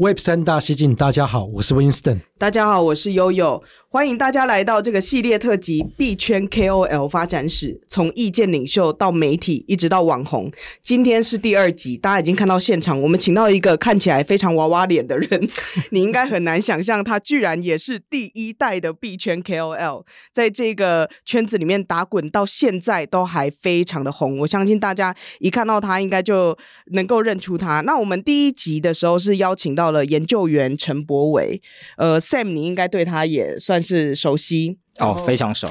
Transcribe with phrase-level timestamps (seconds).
[0.00, 2.20] Web 三大西进，大家好，我是 Winston。
[2.38, 3.60] 大家好，我是悠悠。
[3.90, 10.52] 欢迎大家来到这个系列特辑《币圈 KOL 发展史》，从意见领袖到媒体，一直到网红。
[10.82, 15.48] 今天是第二集，大家已经看到现场，我们请到一个看起来非常娃娃脸的人，
[15.88, 24.38] 你应该很难想象，他居然也是第一代的币圈 KOL，在这个圈子里面打滚到现在都还非常的红。
[24.40, 26.54] 我相信大家一看到他，应该就
[26.92, 27.80] 能够认出他。
[27.80, 31.62] 那我们第一集的时候是邀请到了研究员陈博伟，
[31.96, 32.20] 呃。
[32.20, 35.68] Sam，你应该对他也算是熟悉哦，非常熟。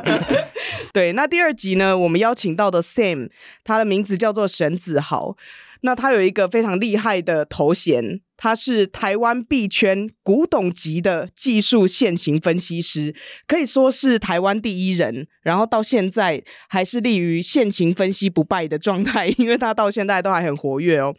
[0.92, 3.30] 对，那第二集呢，我们邀请到的 Sam，
[3.64, 5.36] 他的名字叫做沈子豪。
[5.82, 13.14] 那他有一个非常厉害的头衔，他是台湾币圈古董级的技术现行分析师，
[13.46, 15.28] 可以说是台湾第一人。
[15.42, 21.14] 然后到现在还是立于现行分析不败的状态， 因为他到现在都还很活跃哦。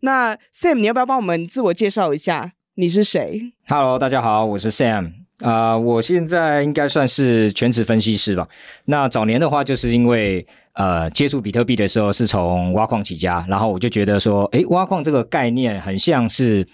[0.00, 2.52] 那 Sam，你要不要帮我们自我介绍一下？
[2.74, 5.17] 你是谁？Hello，大家好，我是 Sam。
[5.40, 8.48] 啊、我现在应该算是全职分析师吧。
[8.86, 16.66] 那早年的话，就是因为呃接触比特币的时候是从挖矿起家，然后我就觉得说，诶，挖矿这个概念很像是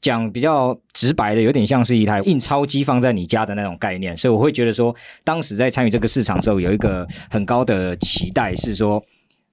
[0.00, 9.00] 讲比较直白的，有点像是一台印钞机放在你家的那种概念，所以我会觉得说，当时在参与这个市场的时候，有一个很高的期待，是说，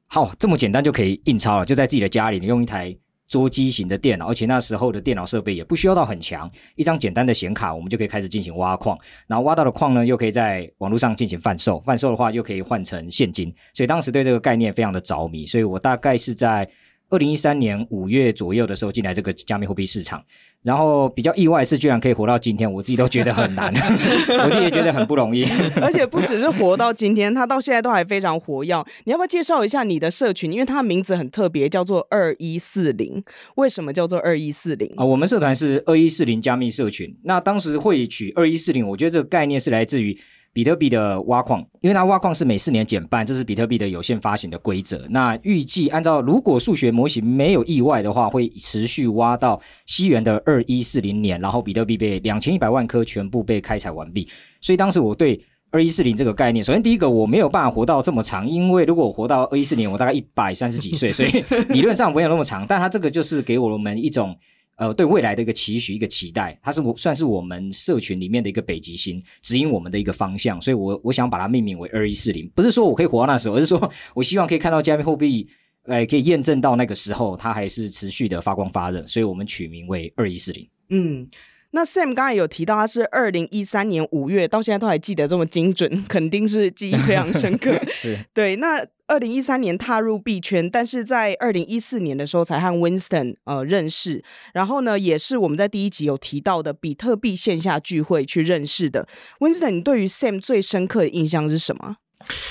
[0.08, 2.96] 好，这么简单就可以印钞了，就在自己的家里，你用一台。
[3.28, 16.70] 桌机型的电脑，而且那时候的电脑设备也不需要到很强，一张简单的显卡，我们就可以开始进行挖矿，然后挖到的矿呢，又可以在网络上进行贩售，贩售的话又可以换成现金，所以当时对这个概念非常的着迷，所以我大概是在
[17.10, 20.24] 二零一三年五月左右的时候进来这个加密货币市场。
[20.64, 23.72] 然后比较意外是，居然可以活到今天，我自己都觉得很难，
[24.44, 25.46] 我自己也觉得很不容易。
[25.80, 28.84] 而且不只是活到今天，他到现在都还非常活跃。
[29.04, 30.52] 你要不要介绍一下你的社群？
[30.52, 33.24] 因为他的名字很特别，叫做二一四零。
[33.58, 35.06] 为什么叫做二一四零啊？
[35.06, 37.16] 我们社团是二一四零加密社群。
[37.26, 40.18] 那当时会取二一四零，我觉得这个概念是来自于。
[40.56, 45.06] 比特币的挖矿，因为它挖矿是每四年减半，这是比特币的有限发行的规则。
[45.10, 54.26] 那预计按照如果数学模型没有意外的话，会持续挖到西元的二一四零年，然后比特币被两千一百万颗全部被开采完毕。
[54.62, 62.66] 所以当时我对二一四零这个概念，首先第一个我没有办法活到这么长，因为如果我活到二一四零，我大概一百三十几岁，所以 理论上没有那么长。
[62.66, 64.34] 但它这个就是给我们一种。
[64.78, 75.48] 呃，对未来的一个期许，一个期待，它是我算是我们社群里面的一个北极星，指引我们的一个方向，所以我我想把它命名为二一四零，不是说我可以活到那时候，而是说 我希望可以看到加密货币，
[75.84, 80.68] 呃，可以验证到那个时候它还是持续的发光发热，所以我们取名为二一四零。
[80.90, 81.28] 嗯，
[81.76, 87.80] 那 Sam 刚才有提到他是二零一三年五月，到现在都还记得这么精准， 肯定是记忆非常深刻。
[87.94, 88.84] 是对，那。
[89.08, 99.08] 二零一三年踏入币圈，但是在二零一四年的时候才和 Winston 呃认识，然后呢，也是我们在第一集有提到的比特币线下聚会去认识的。
[99.40, 101.98] Winston，你对于 Sam 最深刻的印象是什么？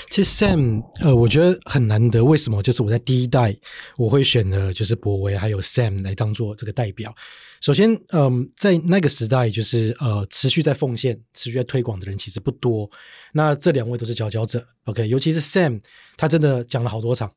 [0.08, 2.24] 其实 Sam，呃，我觉得很难得。
[2.24, 2.62] 为什么？
[2.62, 3.52] 就是我在第一代，
[3.96, 7.12] 我会选的就是柏惟还有 Sam 来当做这个代表。
[7.64, 12.90] 首先，嗯、呃，在那个时代，就是呃，持续在奉献、持续在推广的人其实不多。
[13.32, 14.62] 那这两位都是佼佼者。
[14.84, 15.80] OK，尤其是 Sam，
[16.14, 17.32] 他真的讲了好多场。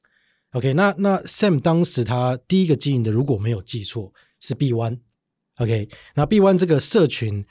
[0.51, 4.11] OK，那那 Sam 当时他第一个经营的，如果没有记错，
[4.41, 4.99] 是币湾。
[5.59, 7.45] OK，那币湾这个社群。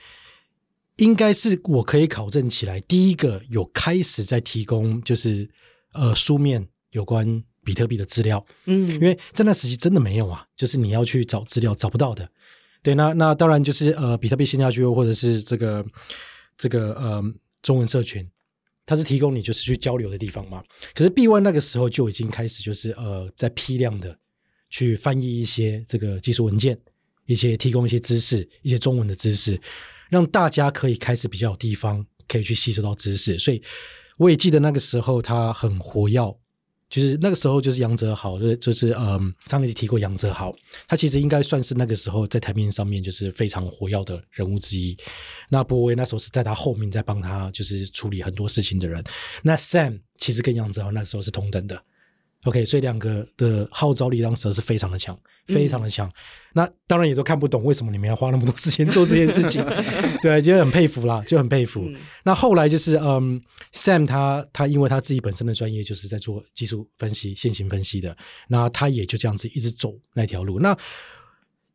[0.98, 5.46] 应该是我可以考证起来，第一个有开始在提供就是
[5.92, 12.26] 呃书面有关比特币的资料，嗯，因为在那时期真的没有啊，就是你要去找资料找不到的。
[12.86, 15.84] 对，那那当然就是呃比特币线下聚会或者是这个
[16.56, 17.20] 这个呃
[17.60, 18.24] 中文社群，
[18.86, 20.62] 它是提供你就是去交流的地方嘛。
[20.94, 24.16] 可是币湾那个时候就已经开始就是呃在批量的
[24.70, 26.78] 去翻译一些这个技术文件，
[27.24, 29.60] 一些提供一些知识，一些中文的知识。
[30.08, 33.60] 让大家可以开始比较有地方可以去吸收到知识，所以
[34.16, 36.38] 我也记得那个时候他很活跃，
[36.88, 40.54] 就是那个时候就是杨哲豪，就是就是嗯，上一集提过杨哲豪，
[40.86, 44.96] 他其实应该算是那个时候在台面上面就是非常活跃的人物之一。
[45.48, 49.02] 那博威那时候是在他后面在帮他就是处理很多事情的人。
[49.42, 51.82] 那 Sam 其实跟杨泽豪那时候是同等的
[52.46, 56.08] OK，所以两个的号召力当时是非常的强，非常的强。
[56.08, 56.12] 嗯、
[56.54, 59.64] 那当然也都看不懂为什么你们要花那么多时间做这件事情，
[60.22, 61.82] 对，就很佩服啦，就很佩服。
[61.86, 68.16] 嗯、那后来就是，嗯，Sam 他他因为他自己本身的专业就是在做技术分析、线型分析的，
[68.48, 70.60] 那他也就这样子一直走那条路。
[70.60, 70.76] 那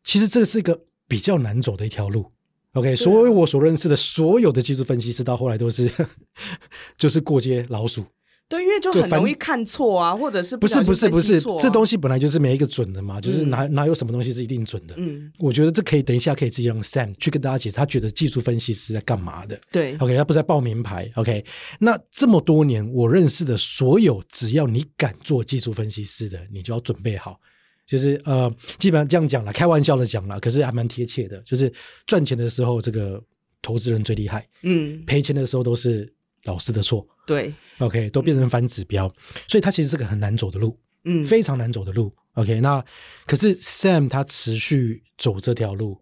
[0.06, 2.32] 其实这是一个比较难走的一条路。
[2.74, 5.92] OK，所有我所认识的所有的技术分析师到后来都是
[6.98, 8.06] 就是过街老鼠。
[8.52, 14.94] 对，因为就很容易看错啊，或者是不、是不是不是，这东西本来就是没一个准的嘛，嗯、就是哪哪有什么东西是一定准的。
[14.98, 19.58] 嗯，我觉得这可以等一下可以自己用 Sam 去跟大家解释，他觉得技术分析是在干嘛的。
[19.72, 21.10] 对，OK，他不是在报名牌。
[21.16, 21.46] OK，
[21.80, 27.40] 那这么多年我认识的所有，只要你敢做技术分析师的，你就要准备好。
[27.88, 31.38] 就是呃，基本上这样讲了，开玩笑的讲了，可是还蛮贴切的。
[31.44, 31.72] 就是
[32.06, 33.24] 赚钱的时候，这个
[33.62, 34.46] 投资人最厉害。
[34.64, 36.14] 嗯，赔钱的时候都是。
[36.46, 39.14] 老师的错，对，OK，都变成反指标，嗯、
[39.48, 42.60] 所以他其实是个很难走的路，嗯，非常难走的路，OK。
[42.62, 42.84] 那
[43.28, 46.00] 可是 Sam 他持续走这条路，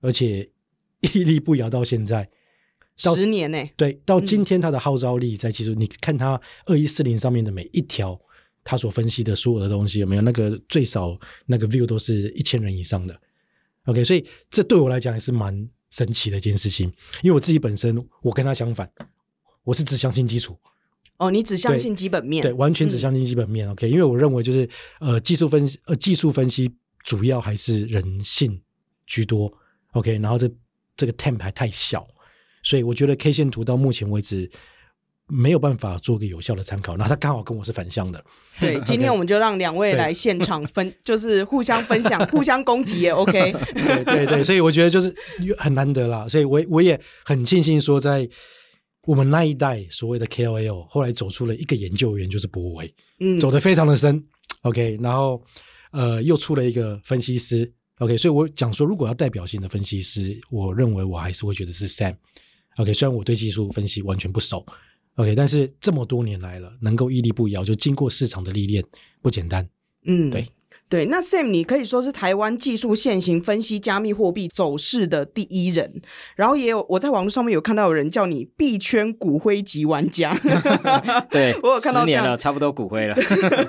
[0.00, 0.50] 而且
[1.02, 2.28] 屹立不摇到现在，
[3.00, 8.20] 到十年呢、欸，对，到今天他的号召力在其实、嗯、你看他二一四零上面的每一条，
[8.64, 11.16] 他所分析的所有的东西有没有那个最少
[11.46, 13.16] 那个 view 都是一千人以上的
[13.84, 14.02] ，OK。
[14.02, 16.92] 所以这对我来讲也是蛮神奇的一件事情，
[17.22, 18.90] 因为我自己本身我跟他相反。
[19.66, 20.56] 我是只相信基础，
[21.16, 23.66] 哦，你只相信基本面，对，对，完全只相信基本面。
[23.66, 24.68] 嗯、OK，因为我认为就是
[25.00, 26.72] 呃，技术分析呃，技术分析
[27.02, 28.62] 主要还是人性
[29.08, 29.52] 居多。
[29.94, 30.48] OK，然后这
[30.96, 32.06] 这个 temp 还太小，
[32.62, 34.48] 所以我觉得 K 线图到目前为止
[35.26, 36.96] 没有办法做个有效的参考。
[36.96, 38.24] 那他刚好跟我是反向的。
[38.60, 43.52] 对， 今天我们就让两位来现场分， 就是互相分享、 互相攻击也 OK。
[43.74, 45.12] 对对对，所以我觉得就是
[45.58, 46.28] 很难得啦。
[46.28, 48.28] 所以我我也很庆幸说在。
[49.06, 54.22] 我们那一代所谓的 KOL，后来走出了一个研究员，就是博维，嗯，走得非常的深
[54.62, 55.42] ，OK，然后
[55.92, 64.66] 呃，又出了一个分析师，OK，所以我讲说，如果要代表性的分析师，我认为我还是会觉得是 Sam，OK，虽然我对技术分析完全不熟
[65.14, 68.84] ，OK，但是这么多年来了，能够屹立不摇，就经过市场的历练，
[69.22, 69.68] 不简单，
[70.04, 70.46] 嗯，对。
[70.88, 76.00] 对，那 Sam 你可以说是台湾技术现行分析加密货币走势的第一人，
[76.36, 80.32] 然后也有我在网络上面有看到有人叫你币圈骨灰级玩家，
[81.28, 83.16] 对我有看到这样十年了，差不多骨灰了。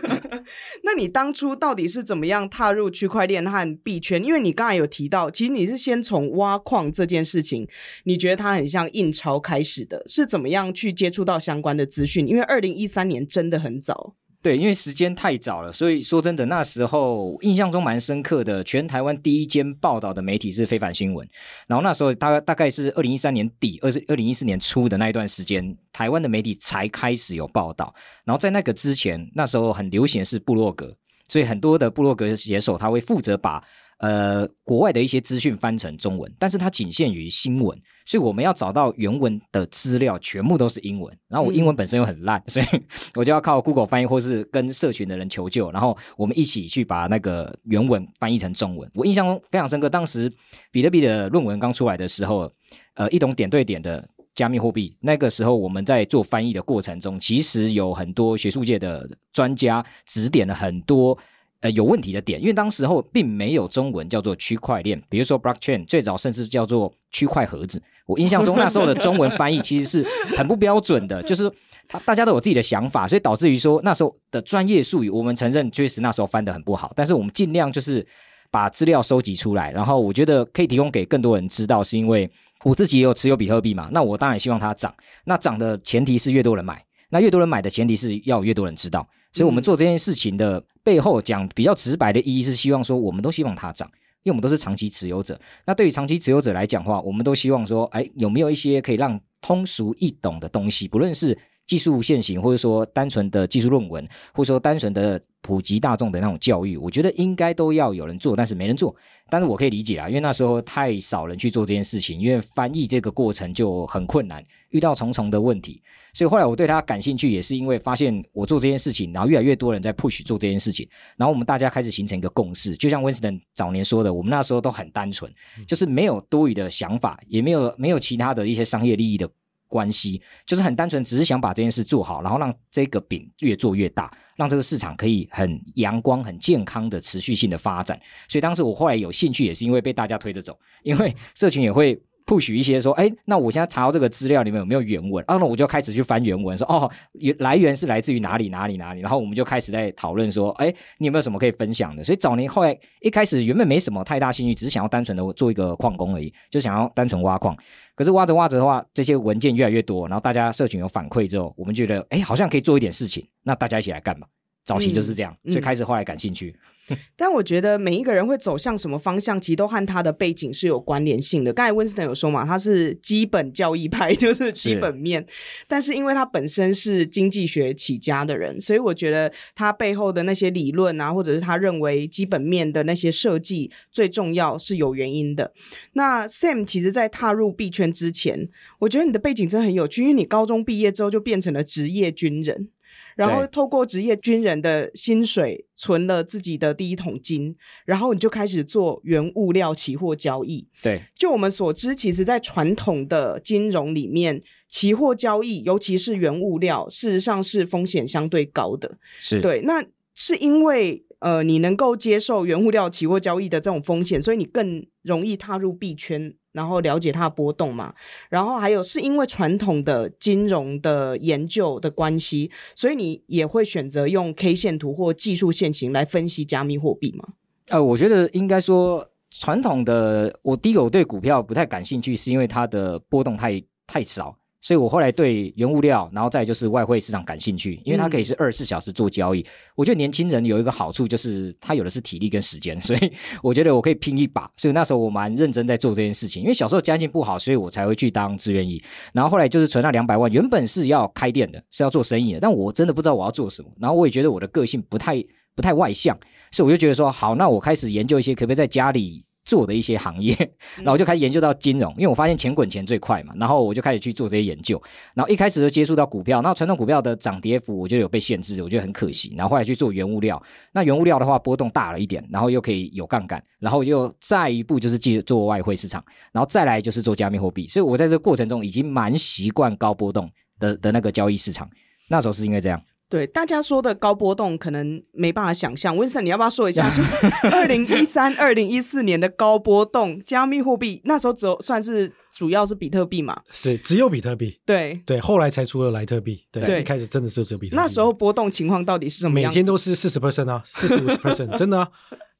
[0.84, 4.24] 那你当初到底是怎么样踏入区块链和币圈？
[4.24, 7.68] 因为你刚才有提到，其实你是先从挖矿这件事情，
[8.04, 12.28] 你觉得它很像印钞开始的，是怎么样去接触到相关的资讯？
[12.28, 14.14] 因为二零一三年真的很早。
[14.42, 18.64] 对，因为时间太早了，所以说真的，那时候印象中蛮深刻的。
[18.64, 21.28] 全台湾第一间报道的媒体是非凡新闻，
[21.68, 27.94] 然后那时候大概大概是二零一三年底，二是二零一四年初的那一段时间，台湾的媒体才开始有报道。
[28.24, 30.96] 然后在那个之前，那时候很流行是部落格，
[31.28, 33.62] 所以很多的部落格写手他会负责把
[34.00, 37.78] 呃国外的一些资讯翻成中文，但是它仅限于新闻。
[38.06, 41.14] 所以我们要找到原文的资料，全部都是英文。
[41.28, 42.66] 然后我英文本身又很烂，嗯、所以
[43.16, 45.70] 我就要靠 Google 翻译，或是跟社群的人求救。
[45.72, 48.90] 然后我们一起去把那个原文翻译成中文。
[48.94, 50.32] 我印象中非常深刻，当时
[50.72, 52.50] 比特币的论文刚出来的时候，
[52.94, 54.96] 呃，一种点对点的加密货币。
[55.02, 61.18] 那个时候我们在做翻译的过程中，其实有很多学术界的专家指点了很多
[61.62, 67.82] 呃有问题的点，因为当时候并没有中文叫做区块链，比如说 blockchain，最早甚至叫做区块盒子。
[68.06, 71.52] 我印象中那时候的中文翻译其实是很不标准的， 就是
[71.88, 78.06] 他大家都有自己的想法，所以导致于说那时候的专业术语，我们承认确实那时候翻得很不好，但是我们尽量就是
[78.50, 82.30] 把资料收集出来，然后我觉得可以提供给更多人知道，是因为
[82.64, 84.94] 我自己也有持有比特币嘛，那我当然希望它涨，
[85.26, 93.90] 那涨的前提是越多人买，那越多人买的前提是要越多人知道，所以我们做这件事情的背后讲比较直白的意义是希望说，我们都希望它涨。
[94.24, 108.96] 因为我们都是长期持有者，那对于长期持有者来讲的话，我们都希望说，哎，有没有一些可以让通俗易懂的东西，不论是技术线型，或者说单纯的技术论文，或者说单纯的普及大众的那种教育，我觉得应该都要有人做，但是没人做。
[109.30, 115.82] 但是我可以理解啊，因为那时候太少人去做这件事情，因为翻译这个过程就很困难，遇到重重的问题。
[116.14, 122.76] 所以后来我对他感兴趣，也是因为发现我做这件事情，然后越来越多人在 push 做这件事情，然后我们大家开始形成一个共识。
[122.78, 125.30] 就像 Winston 早年说的，我们那时候都很单纯，
[125.68, 129.30] 就是没有多余的想法，也没有没有其他的一些商业利益的
[129.68, 138.00] 关系，就是很单纯，只是想把这件事做好，然后让这个饼越做越大，让这个市场可以很阳光、很健康的持续性的发展。
[138.28, 142.02] 所以当时我后来有兴趣，也是因为被大家推着走，因为社群也会。
[142.28, 145.24] Push 一些说，哎，那我现在查到这个资料里面有没有原文？
[145.28, 152.04] 啊，那我就开始去翻原文，说哦，原来源是来自于哪里哪里哪里，然后我们就开始在讨论说，哎，你有没有什么可以分享的？
[152.04, 157.58] 所以早年后来一开始原本没什么太大兴趣，只是想要单纯的做一个矿工而已，就想要单纯挖矿。
[157.96, 164.28] 可是挖着挖着的话，这些文件越来越多，然后大家社群有反馈之后，我们觉得，哎，好像可以做一点事情，那大家一起来干吧。
[164.68, 166.54] 早期就是这样，嗯、所以开始后来感兴趣。
[166.90, 171.54] 嗯、 但我觉得每一个人会走向什么方向，其实都和他的背景是有关联性的。
[171.54, 175.22] 刚才温斯顿有说嘛，他是基本教义派， 就是基本面。
[175.22, 185.54] 是但是因为他本身是经济学起家的人，所以我觉得他背后的那些理论啊，或者是他认为基本面的那些设计最重要是有原因的。
[185.94, 192.70] 那 Sam 其实，在踏入币圈之前，我觉得你的背景真的很有趣，因为你高中毕业之后就变成了职业军人。
[193.18, 200.66] 然后透过职业军人的薪水存了自己的第一桶金，然后你就开始做原物料期货交易。
[200.82, 208.98] 对，就我们所知，其实，在传统的金融里面，期货交易，尤其是原物料，事实上是风险相对高的。
[209.20, 209.84] 是对，那
[210.14, 216.36] 是因为呃，你能够接受原物料期货交易的这种风险，所以你更容易踏入币圈。
[216.54, 217.94] 然后了解它的波动嘛，
[218.32, 227.28] 然后还有是因为传统的金融的研究的关系，所以你也会选择用 K 线图或技术线型来分析加密货币吗？
[227.68, 234.36] 呃，我觉得应该说传统的，我第一个我对股票不太感兴趣，是因为它的波动太太少。
[234.68, 239.40] 所以我后来对原物料，然后再就是外汇市场感兴趣，因为它可以是二十四小时做交易。
[239.40, 239.46] 嗯、
[239.78, 244.52] 我觉得年轻人有一个好处，就是他有的是体力跟时间，所以 我觉得我可以拼一把。
[244.58, 246.42] 所以那时候我蛮认真在做这件事情。
[246.42, 248.84] 因为小时候家境不好，所以我才会去当志愿役。
[249.14, 253.70] 然后后来就是存了两百万，原本是要开店的，是要做生意的，但我真的不知道我要做什么。
[253.80, 255.24] 然后我也觉得我的个性不太
[255.56, 256.14] 不太外向，
[256.52, 259.24] 所以我就觉得说，好，那我开始研究一些可不可以在家里。
[259.48, 260.36] 做的一些行业，
[260.76, 264.80] 然后我就开始研究到金融，因为我发现钱滚钱最快嘛，然后我就开始去做这些研究，
[265.14, 270.42] 然后一开始就接触到股票，那传统股票的涨跌幅我觉得有被限制，我觉得很可惜，然后后来去做原物料，
[270.74, 281.70] 那原物料的话波动大了一点，然后又可以有杠杆，然后又再一步就是继续做外汇市场，然后再来就是做加密货币，所以我在这个过程中已经蛮习惯高波动的的那个交易市场，
[282.10, 282.82] 那时候是因为这样。
[283.10, 285.96] 对，大家说的高波动可能没办法想象。
[285.96, 286.90] 温森，你要不要说一下？
[286.94, 287.02] 就
[287.50, 293.42] 二零一三、二零一四年的高波动加密货币，那时候只有算是主要是比特币嘛？
[293.52, 294.60] 是只有比特币。
[294.66, 296.44] 对对，后来才出了莱特币。
[296.52, 297.82] 对，对一开始真的是只有比特币。
[297.82, 299.50] 那时候波动情况到底是什么样？
[299.50, 301.88] 每天都是四十 percent 啊，四十五十 percent， 真的啊。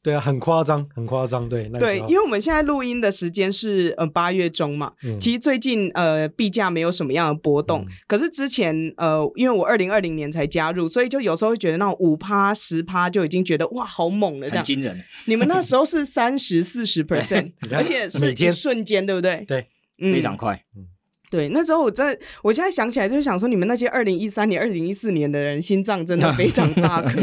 [0.08, 1.50] 对啊，很夸张，很夸张。
[1.50, 15.04] 对，那对，因为我们现在录音的时间是呃八月中嘛，嗯、其实最近呃币价没有什么样的波动，嗯、可是之前呃，因为我二零二零年才加入，所以就有时候会觉得那种五趴十趴就已经觉得哇好猛了，这样惊人。
[15.26, 19.44] 你们那时候是三十四十 percent，而且是一瞬间，对不对？
[19.46, 19.68] 对，
[20.00, 20.64] 嗯、非常快。
[20.78, 20.86] 嗯
[21.30, 27.20] 对，那时候我在，我现在想起来就是想说，你们那些二零一三年、二零一四年的人，心脏真的非常大 颗。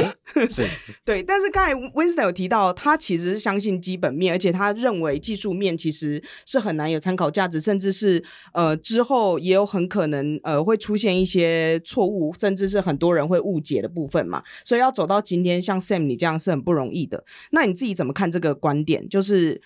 [0.46, 0.66] 是，
[1.06, 1.22] 对。
[1.22, 14.42] 但是刚才 Winston 有提到，他其实是相信基本面，而且他认为技术面其实是很难有参考价值，甚至是呃之后也有很可能呃会出现一些错误，甚至是很多人会误解的部分嘛。
[14.66, 17.24] 所以要走到今天，像 Sam 你这样是很不容易的。
[17.52, 19.08] 那你自己怎么看这个观点？
[19.08, 19.62] 就是。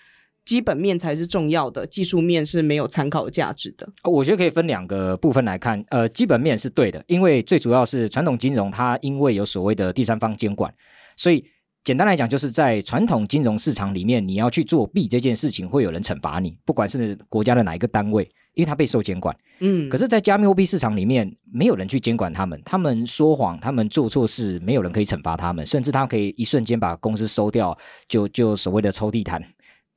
[0.49, 3.87] 基本面才是重要的，技术面是没有参考价值的。
[4.03, 5.85] 我觉得可以分两个部分来看。
[5.89, 10.73] 呃，基本面是对的，因为最主要是传统金融它因为有所谓的第三方监管，
[11.15, 11.45] 所以
[11.83, 18.23] 简单来讲，就是在传统金融市场里面，你要去作弊这件事情，会有人惩罚你，不管是国家的哪一个单位，
[18.55, 19.37] 因为它被受监管。
[19.59, 27.77] 嗯，可是，在加密货币市场里面，没有人去监管他们，他们说谎，他们做错事，没有人可以惩罚他们，甚至他可以一瞬间把公司收掉，
[28.07, 29.39] 就就所谓的抽地毯。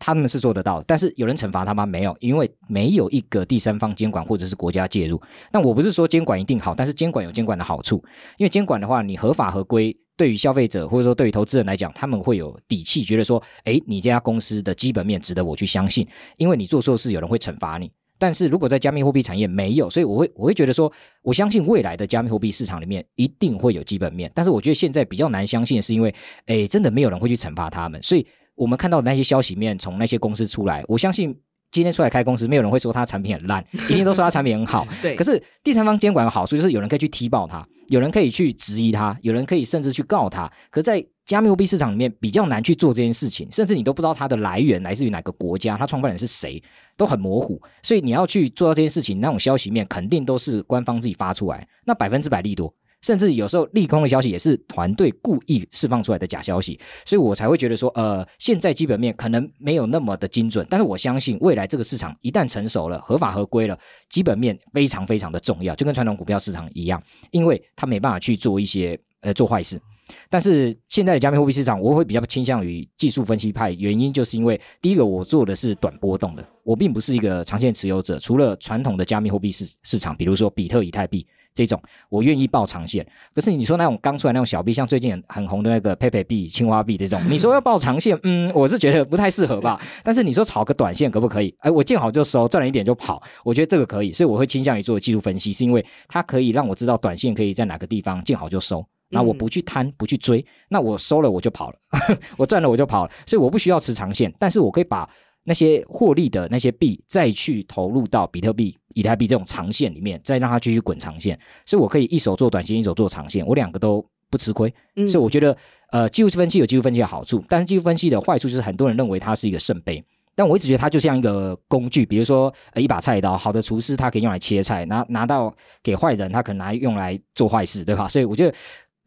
[0.04, 1.86] 他们是做得到，但是有人惩罚他吗？
[1.86, 5.22] 没有，因为没有一个第三方监管或者是国家介入。
[5.52, 8.02] 那我不是说监管一定好，但是监管有监管的好处，
[8.36, 16.04] 因为监管的话，你合法合规，对于消费者或者说对于投资人来讲，他们会有底气，觉得说，诶，你这家公司的基本面值得我去相信，
[16.36, 17.88] 因为你做错事，有人会惩罚你。
[18.18, 20.92] 但是如果在加密货币产业没有，所以我会我会觉得说，
[21.22, 26.12] 我相信未来的加密货币市场里面一定会有基本面，但是我觉得现在比较难相信是因为，
[26.46, 28.26] 诶，真的没有人会去惩罚他们，所以。
[28.54, 31.34] 我们看到的那些消息面从那些公司出来，我相信
[31.70, 34.86] 今天出来开公司，没有人会说他产品很烂，一定都说他产品很好。
[35.00, 35.16] 对。
[35.16, 40.50] 可是第三方监管的好处就是有人可以去踢爆他，有人可以去质疑他，有人可以甚至去告他。
[40.70, 46.62] 可是在加密货币市场里面比较难去做这件事情，甚至你都不知道它的来源来自于哪个国家，它创办人是谁，
[46.96, 47.58] 都很模糊。
[47.82, 52.74] 所以你要去做到这件事情，那种消息面肯定都是官方自己发出来，那百分之百利多。
[53.02, 63.78] 甚至有时候利空的消息也是团队故意释放出来的假消息，所以我才会觉得说，呃，现在基本面可能没有那么的精准，但是我相信未来这个市场一旦成熟了、合法合规了，
[64.08, 69.80] 基本面非常非常的重要，就跟传统股票市场一样，因为它没办法去做一些呃做坏事。
[70.28, 78.18] 但是现在的加密货币市场，我会比较倾向于技术分析派，原因就是因为第一个，我做的是短波动的，我并不是一个长线持有者。
[78.18, 83.06] 除了传统的加密货币市市场，比如说比特、以太币这种，我愿意抱长线。
[83.34, 89.80] 可是你说那种刚出来那种小币，像最近很很红的那个 Pepe 币、青蛙币这种， 你说要抱长线，嗯，我是觉得不太适合吧。
[90.02, 91.54] 但是你说炒个短线可不可以？
[91.58, 94.12] 哎，我见好就收，赚了一点就跑，我觉得这个可以。
[94.12, 98.84] 所以我会倾向于做技术分析，是因为它可以让我知道短线可以在哪个地方见好就收。
[99.14, 101.76] 那我不去贪，不去追，那我收了我就跑了，
[102.38, 105.06] 我赚了我就跑了，所以我不需要持长线，但是我可以把
[105.44, 114.72] 那些获利的那些币再去投入到比特币、以太币这种长线里面，再让它继续滚长线，所以我可以一手做短线，一手做长线，我两个都不吃亏。
[114.96, 115.56] 嗯、所以我觉得，
[115.90, 120.02] 呃，技术分析有技术分析的好处，但是技术分析的坏处就是很多人认为它是一个圣杯，
[120.34, 128.08] 但我一直觉得它就像一个工具，比如说呃一把菜刀，好的厨师他可以用来切菜，拿拿到给坏人，他可能拿用来做坏事，对吧？
[128.08, 128.56] 所以我觉得。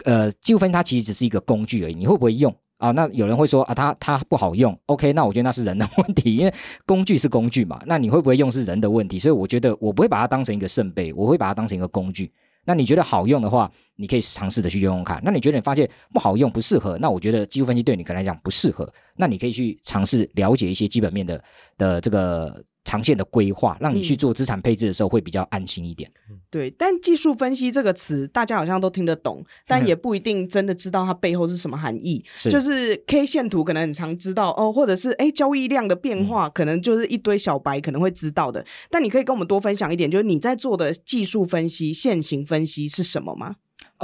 [0.04, 2.92] 呃，技术分析它其实只是一个工具而已，你会不会用啊？
[2.92, 4.78] 那有人会说啊，它它不好用。
[4.88, 6.54] OK，那我觉得那是人的问题，因为
[6.86, 7.82] 工具是工具嘛。
[7.86, 12.32] 那你会不会用是人的问题，所以我觉得我不会把它当成一个圣杯，我会把它当成一个工具。
[12.66, 15.22] 那你觉得好用的话，你可以尝试的去用用看。
[15.24, 18.92] 那你觉得你发现不好用、不适合，那我觉得技术分析对你可能来讲不适合。
[19.16, 21.44] 那你可以去尝试了解一些基本面的
[21.78, 22.64] 的这个。
[22.86, 26.10] 长线的规划，让你去做资产配置的时候会比较安心一点。
[26.30, 32.24] 嗯、对，但技术分析这个词，大家好像都听得懂， 但也不一定真的知道它背后是什么含义。
[32.36, 38.62] 是就是 K 线图可能很常知道哦，或者是哎交易量的变化，可能就是一堆小白可能会知道的。
[38.62, 43.56] 嗯、但你可以跟我们多分享一点，就是你在做的技术分析、线型分析是什么吗？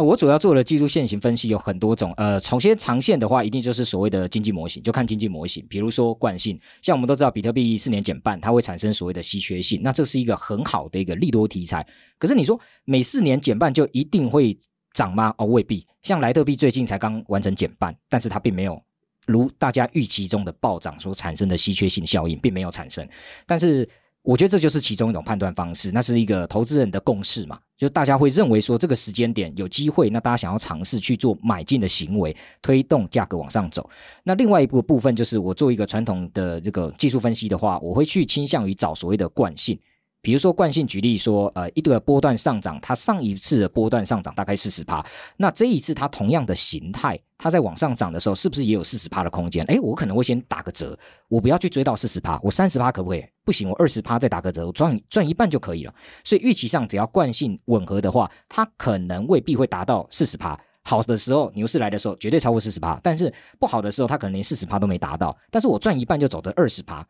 [0.02, 2.14] 我主要做的技术线型分析有很多种。
[2.18, 5.66] 呃，首先长线的话，一定就是所谓的经济模型，就看经济模型。
[5.70, 11.86] 比如说惯性，像我们都知道，比特币四年减半，它会产生所谓的稀缺性，那这是一个很好的一个利多题材。
[12.18, 14.58] 可是你说每四年减半就一定会
[14.94, 15.34] 涨吗？
[15.38, 15.86] 哦，未必。
[16.04, 18.82] 像莱特币最近才刚完成减半，但是它并没有
[19.28, 23.08] 如大家预期中的暴涨所产生的稀缺性效应，并没有产生。
[23.46, 23.88] 但是
[24.24, 33.90] 我觉得这就是其中一种判断方式，那是一个投资人的共识嘛，就大家会认为说这个时间点有机会，那大家想要尝试去做买进的行为，推动价格往上走。
[34.24, 39.80] 那另外一个部分就是我做一个传统的这个技术分析的话，我会去倾向于找所谓的惯性。
[40.22, 45.04] 比如说惯性，举例说，呃，一个波段上涨，它上一次的波段上涨大概四十趴，
[45.36, 49.66] 那这一次它同样的形态，它在往上涨的时候，是不是也有四十趴的空间？
[49.66, 53.26] 诶，我可能会先打个折，我不要去追到四十趴，我三十趴可不可以？
[53.44, 55.94] 不行，我二十趴再打个折，我赚赚一半就可以了。
[56.24, 60.60] 所以预期上只要惯性吻合的话，它可能未必会达到四十趴。
[60.84, 65.36] 好的时候，牛市来的时候绝对超过四十趴，但是不好的时候，它可能连四十趴都没达到。
[65.50, 67.04] 但是我赚一半就走的二十趴。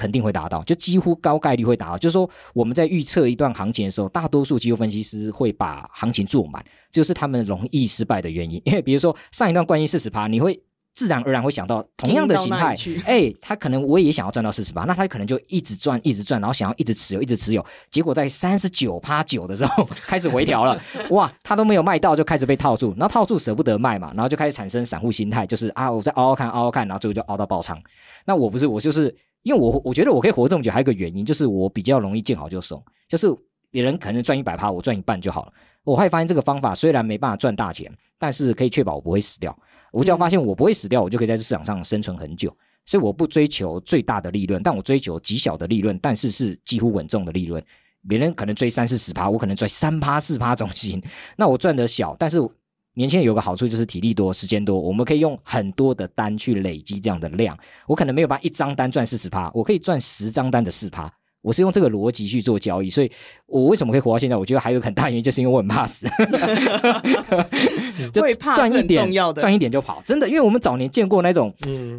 [0.00, 1.98] 肯定会达到，就几乎高概率会达到。
[1.98, 8.58] 就是说，我们在预测一段行情的时候，大多数机构分析师会把行情做满，就是他们容易失败的原因。
[8.64, 10.58] 因为比如说上一段关于四十趴，你会
[10.94, 27.78] 自然而然会想到同样的形态，哎，他可能我也想要赚到四十趴，那他可能就一直赚，一直赚，然后想要一直持有，一直持有，结果在三十九趴九的时候开始回调了， 哇，他都没有卖到就开始被套住，然后套住舍不得卖嘛，然后就开始产生散户心态，就是啊，我再熬熬看，熬熬看，然后最后就熬到爆仓。
[28.24, 29.14] 那我不是，我就是。
[29.42, 33.26] 因为我我觉得我可以活这么久，还有一个原因就是我比较容易见好就收，就是
[33.70, 35.52] 别人可能赚一百趴，我赚一半就好了。
[35.82, 39.56] 我会发现这个方法虽然没办法赚大钱，但是可以确保我不会死掉。
[39.92, 42.54] 我只要发现我不会死掉，我就可以在这市场上生存很久。
[42.84, 47.64] 所以我不追求最大的利润，但我追求极小的利润，但是是几乎稳重的利润。
[48.08, 51.02] 别人可能追三四十趴，我可能追三趴四趴总行。
[51.36, 52.38] 那我赚的小，但是。
[52.94, 57.56] 年轻人有个好处就是体力多、时间多，我们可以用很多的单去累积这样的量。
[57.86, 61.10] 我可能没有办法一张单赚四十趴，我可以赚十张单的四趴。
[61.42, 63.10] 我是用这个逻辑去做交易，所以
[63.46, 64.36] 我为什么可以活到现在？
[64.36, 66.06] 我觉得还有很大原因就是因为我很怕死，
[68.20, 70.02] 会怕赚一点，赚一点就跑。
[70.04, 71.50] 真的，因为我们早年见过那种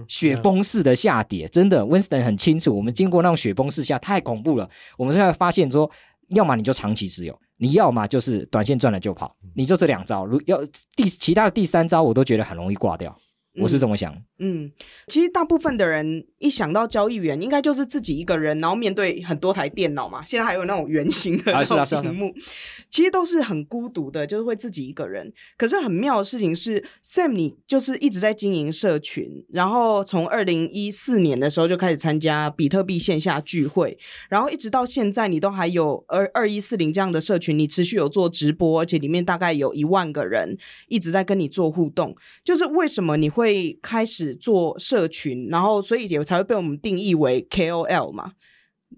[0.07, 4.69] 雪崩式的下跌，真的，Winston 很清楚，我们经过那种雪崩式下太恐怖了。
[4.95, 5.89] 我们现在发现说，
[6.35, 7.37] 要么你就长期持有。
[7.57, 10.25] 你要么就是短线赚了就跑，你就这两招。
[10.25, 10.59] 如要
[10.95, 13.15] 第其他的第三招，我都觉得很容易挂掉。
[13.55, 14.15] 我是这么想。
[14.39, 14.71] 嗯，
[15.07, 20.23] 其实大部分的人一想到交易员，应该就是自己一个人，然后面对很多台电脑嘛。
[20.25, 22.33] 现在还有那种圆形的那种屏幕，
[22.89, 25.31] 其实都是很孤独的，就是会自己一个人。
[25.57, 33.97] 可是很妙的事情是，Sam，你就是一直在经营社群，然后从二零一四年的时候就开始参加比特币线下聚会，
[34.29, 42.15] 然后一直到现在，你都还有二二一四零这样的社群，你持续有做直播，而且里面大概有一万个人一直在跟你做互动。
[42.43, 44.35] 就是为什么你会会开始？
[44.35, 48.33] 做社群，然后所以也才会被我们定义为 KOL 嘛？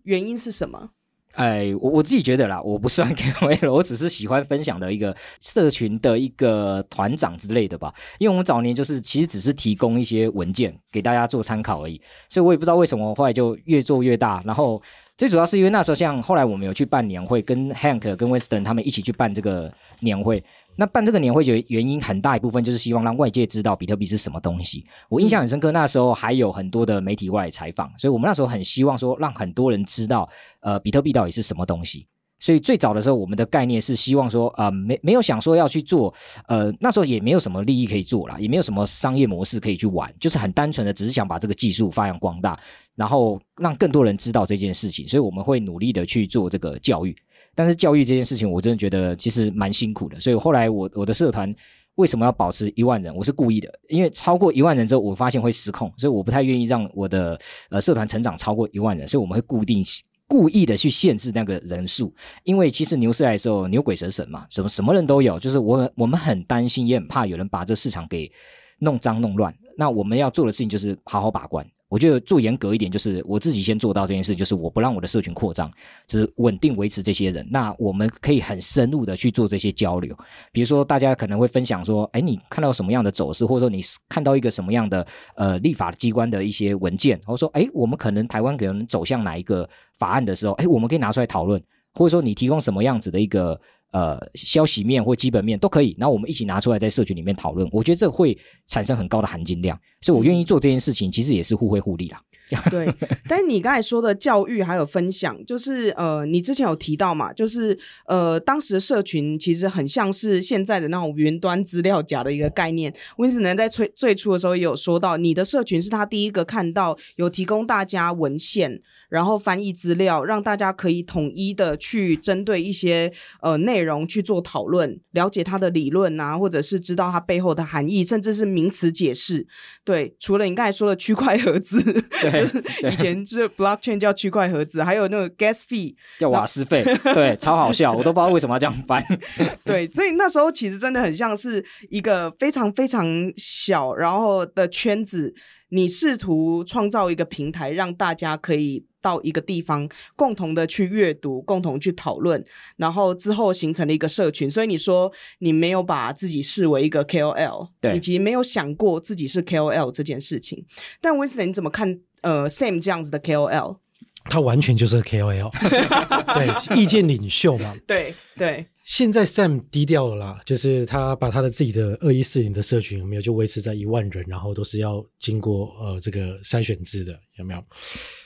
[0.03, 0.89] 原因是什么？
[1.34, 7.91] 哎，我我自己觉得啦，我不算 KOL，我只是喜欢分享的一个社群的一个团长之类的吧。
[8.19, 14.43] 因为我们早年就是其实只是提供一些文件给大家做参考而已，所以我也不知道为什么后来就越做越大。
[14.45, 14.79] 然后
[15.17, 20.43] 最主要是因为那时候像后来我们有去办年会，跟 Hank 跟 Winston 他们一起去办这个年会。
[20.76, 24.86] 那办这个年会的原因很大一部分就是希望让外界知道比特币是什么东西。
[25.10, 30.28] 我印象很深刻，那时候还有很多的媒体过来采访，所以我们那时候很希望说让很多人知道，
[30.62, 32.08] 呃，比特币到底是什么东西。
[32.40, 36.14] 所以最早的时候，我们的概念是希望说，呃，没没有想说要去做，
[36.48, 42.60] 呃，那时候也没有什么利益可以做啦，也没有什么商业模式可以去玩，就是很单纯的，只是想把这个技术发扬光大，
[42.96, 45.08] 然后让更多人知道这件事情。
[45.08, 47.16] 所以我们会努力的去做这个教育。
[47.56, 50.20] 但是教育这件事情，我真的觉得其实蛮辛苦的。
[50.20, 51.54] 所以后来我我的社团
[51.96, 53.16] 为什么要保持一万人？
[53.16, 57.39] 我是故意的，因为超过一万人之后，我发现会失控，所以我不太愿意让我的
[57.70, 59.08] 呃社团成长超过一万人。
[59.08, 59.84] 所以我们会固定
[60.28, 62.12] 故意的去限制那个人数，
[62.44, 65.39] 因为其实牛市来的时候牛鬼蛇神嘛，什么什么人都有。
[65.39, 68.32] 就是我我们很担心，也很怕有人把这市场给
[68.80, 69.54] 弄脏弄乱。
[69.78, 71.63] 那我们要做的事情就是好好把关。
[71.93, 75.71] 我觉得做严格一点，就是我自己先做到这件事，就是我不让我的社群扩张，
[76.08, 77.47] 只稳定维持这些人。
[77.51, 80.17] 那我们可以很深入的去做这些交流，
[80.51, 83.79] 比如说大家可能会分享说，哎，你看到什么样的走势，或者说你
[84.10, 91.62] 看到一个什么样的呃立法机关的一些文件，然后说，哎，我们可能台湾可能走向哪一个法案的时候，哎，我们可以拿出来讨论，
[91.93, 93.62] 或者说你提供什么样子的一个。
[93.93, 97.69] 呃，消息面或基本面都可以，然后我们一起拿出来在社群里面讨论。
[97.71, 102.19] 我觉得这会产生很高的含金量，所以我愿意做这件事情，其实也是互惠互利啦。
[102.69, 102.91] 对，
[103.27, 107.77] 但是你刚才说的教育还有分享，就是呃，你之前有提到嘛，就是
[108.08, 112.91] 呃，当时的社群其实很像是现在的那种云端资料夹的一个概念。
[113.17, 118.82] Winston 在最最初的时候也有说到，你的社群是他第一个看到有提供大家文献。
[119.13, 129.45] 然后翻译资料，让大家可以统一的去针对一些呃内容去做讨论，了解它的理论啊，或者是知道它背后的含义，甚至是名词解释。
[129.84, 131.80] 对，除了你刚才说的区块盒子，
[132.23, 139.06] 对，以前是 blockchain 叫区块盒子，还有那个 gas fee 叫瓦斯费，对，超好笑，我都不知道为什么要这样翻。
[139.63, 145.36] 对，所以那时候其实真的很像是一个非常非常小然后的圈子，
[145.74, 148.86] 你试图创造一个平台，让大家可以。
[149.04, 152.42] 到一个地方，共同的去阅读，共同去讨论，
[152.78, 154.50] 然后之后形成了一个社群。
[154.50, 160.66] 所以你说你没有把自己视为一个 KOL，对，以及没有想过自己是 KOL 这件事情。
[161.02, 162.00] 但 Winston 你怎么看？
[162.22, 163.80] 呃，Sam 这样子的 KOL，
[164.24, 165.52] 他完全就是 KOL，
[166.34, 167.76] 对，意见领袖嘛。
[167.86, 168.66] 对对。
[168.84, 177.63] 现在 Sam 低调了啦，就是他把他的自己的二一四零的社群有没有就维持在一万人，然后都是要经过呃这个筛选制的，有没有？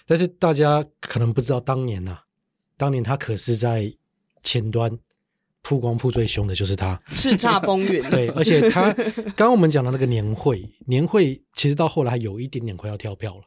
[0.07, 2.23] 但是大家可能不知道，当年呐、啊，
[2.75, 3.93] 当年他可是在
[4.41, 4.91] 前端
[5.61, 8.01] 曝光曝最凶的，就是他叱咤风云。
[8.09, 13.43] 对，而且他刚刚我们讲的那个年会，年会其实到后来还有一点点快要跳票了，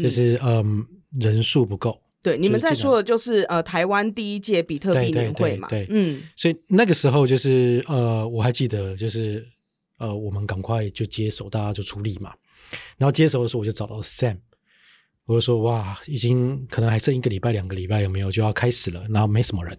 [0.00, 0.86] 就是嗯、呃、
[1.18, 2.00] 人数不够。
[2.26, 5.68] 对，你们在说的就是呃台湾第一届比特币年会嘛？
[5.68, 9.46] 对，对，对，对，嗯，所以那个时候就是呃我还记得就是
[9.98, 12.34] 呃我们赶快就接手，大家就出力嘛。
[12.98, 14.38] 然后接手的时候，我就找到 Sam。
[15.24, 19.06] 我就说哇，已经可能还剩一个礼拜、两个礼拜，有没有就要开始了？
[19.08, 19.76] 然后没什么人，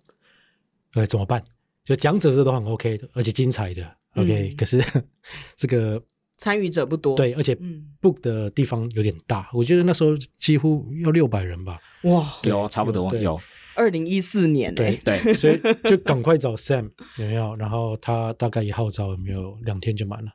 [0.92, 1.44] 对，怎么办？
[1.86, 3.82] 就讲者这都很 OK 的，而且精彩的
[4.16, 4.56] OK、嗯。
[4.58, 4.84] 可是
[5.56, 6.02] 这个
[6.38, 7.56] 参与者不多，对，而且
[8.02, 9.50] book 的地方有点大。
[9.52, 11.80] 我觉得那时候几乎要六百人吧。
[12.04, 13.40] 哇，有差不多有。
[13.76, 17.56] 二零一四年，对对， 所以就赶快找 Sam 有没有？
[17.58, 20.32] 然后他大概一号召有没有两天就满了。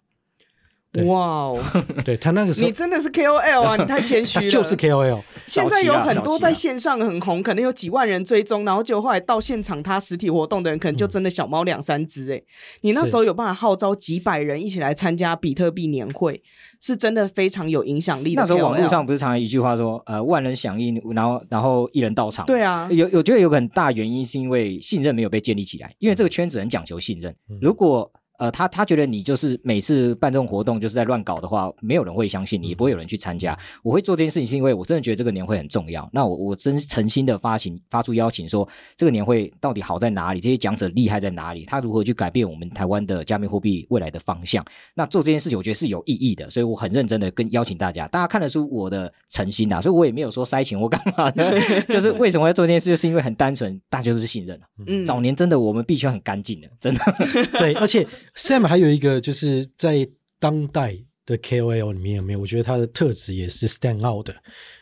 [1.06, 1.58] 哇哦！
[2.04, 3.76] 对他那个时候，你真的是 KOL 啊！
[3.80, 5.22] 你太谦虚了，就是 KOL。
[5.46, 12.42] 现在有很多在线上很红，可能有几万人追踪，然后就后来到现场他实体活动的人，可能就真的小猫两三只哎。
[12.82, 16.42] 你那时候有办法号召几百人一起来参加比特币年会，
[16.78, 18.42] 是真的非常有影响力的。
[18.42, 22.44] 那时候网络上不是常常一句话说，呃，万人响应，然后然后一人到场。
[22.44, 27.34] 对啊，有我觉得有个很大原因是因为信任没有被建立起来，因为这个圈子很讲求信任。
[27.62, 33.56] 如果呃，他他觉得你就是每次办这种活动就是在乱搞的话，没有人会相信你，也不会有人去参加。
[33.84, 36.10] 我会做这件事情是因为我真的觉得这个年会很重要。
[36.12, 40.40] 那我我真诚心的发行发出邀请说，这个年会到底好在哪里？
[40.40, 41.64] 这些讲者厉害在哪里？
[41.66, 44.64] 他如何去改变我们台湾的加密货币未来的方向？
[44.96, 54.60] 那做这件事情，我觉得是有意义的，所以我很认真的跟邀请大家，大家看得出我的诚心啊，所以我也没有说塞钱或干嘛的， 就是为什么要做这件事，就是因为很单纯，大家都是信任。
[54.84, 57.00] 嗯，早年真的我们币圈很干净的，真的。
[57.60, 62.38] 对，而且 Sam 还有一个就是在当代的 KOL 里面有没有？
[62.40, 64.34] 我觉得他的特质也是 stand out 的。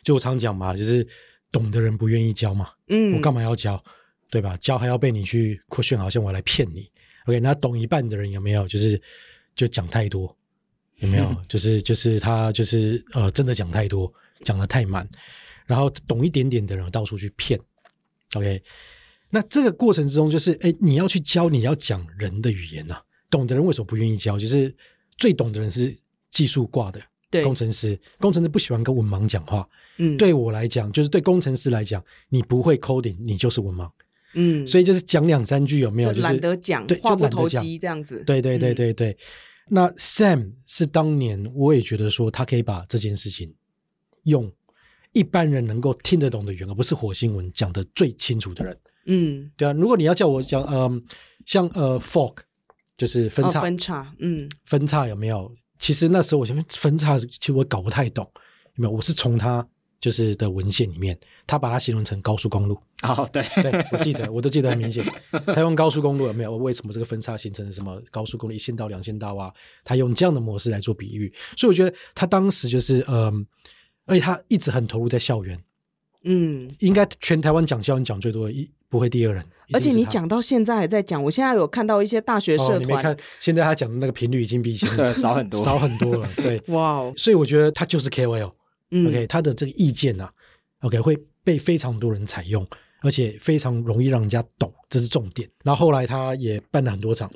[0.02, 1.06] 就我常讲嘛，就是
[1.50, 3.82] 懂的人不愿意教嘛，嗯，我干嘛要教，
[4.30, 4.56] 对吧？
[4.58, 6.90] 教还要被你去扩炫，好像我来骗你。
[7.26, 8.66] OK，那懂一半的人有没有？
[8.68, 9.00] 就是
[9.54, 10.34] 就讲太多，
[10.98, 11.24] 有没有？
[11.24, 14.10] 嗯、 就是就是他就是呃，真的讲太多，
[14.44, 15.06] 讲的太满，
[15.66, 17.60] 然后懂一点点的人到处去骗。
[18.34, 18.62] OK，
[19.28, 23.02] 那这个过程之中，就是哎，你要去教，你要讲人的语言呐、啊。
[23.30, 24.38] 懂的人为什么不愿意教？
[24.38, 24.74] 就是
[25.16, 25.96] 最懂的人是
[26.30, 29.68] 技术挂的，对，工程师，工程师不喜欢跟文盲讲话。
[29.98, 33.90] 嗯，对我来讲，就是对工程师来讲，你不会 coding，你就是文盲。
[34.34, 36.12] 嗯，所以就是讲两三句有没有？
[36.12, 38.22] 就懒得讲，对，话不投机这样子。
[38.24, 39.10] 对对对对对。
[39.10, 39.16] 嗯、
[39.70, 43.54] 那 Sam 是当年我也觉得说，他可以把这件事情
[44.24, 44.50] 用
[45.12, 48.78] 一般人能够听得懂的语言，而不是火星文讲的最清楚的人。
[49.06, 49.72] 嗯，对啊。
[49.72, 51.02] 如果你要叫我讲，嗯、呃，
[51.44, 52.36] 像呃 fork。
[53.00, 55.50] 就是分叉，哦、分叉，嗯，分叉有没有？
[55.78, 58.30] 其实那时候我前面分叉，其实我搞不太懂，
[58.74, 58.90] 有没有？
[58.90, 59.66] 我是从他
[60.02, 62.78] 就是的文献里面，他把它形容成高速公路。
[63.02, 65.02] 哦，对，对，我记得， 我都记得很明显。
[65.46, 66.54] 他用高速公路有没有？
[66.58, 69.50] 为什么这个分叉形成了什么高速公路一线道、两线道啊？
[69.82, 73.46] 他用这样的模式来做比喻，所以我觉得他当时就是嗯、呃，
[74.08, 75.58] 而且他一直很投入在校园，
[76.24, 78.70] 嗯，应该全台湾讲校园讲最多的一。
[78.90, 86.28] 不会第二人，而且你讲到现在还在讲，我现在有看到一些大学社团，哦、你没看现在他讲的那个频率已经比以前 少很多，少很多了。
[86.38, 88.52] 对， 哇 Wow，所以我觉得他就是 KOL，OK，、
[88.90, 90.28] 嗯、他的这个意见啊
[90.80, 92.66] ，OK 会被非常多人采用，
[93.02, 95.48] 而且非常容易让人家懂，这是重点。
[95.62, 97.30] 然后后来他也办了很多场，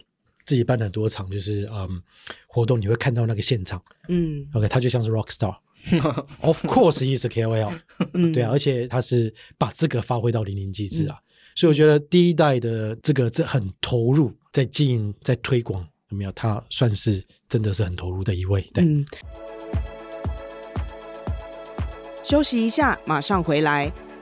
[0.45, 2.03] 自己办了很多场，就是嗯
[2.47, 7.73] 活动，你会看到那个现场，嗯，OK，他就像是 rock star，of course he is a KOL，、
[8.13, 11.17] 嗯、对啊，而且他是把这个发挥到淋漓尽致啊。
[11.21, 11.23] 嗯
[11.57, 16.33] 所以我觉得第一代的这个这很投入在经营在推广有没有？
[16.33, 18.61] 他算是真的是很投入的一位。
[18.75, 19.07] 对，嗯、
[22.25, 23.93] 休息一下，马上回来。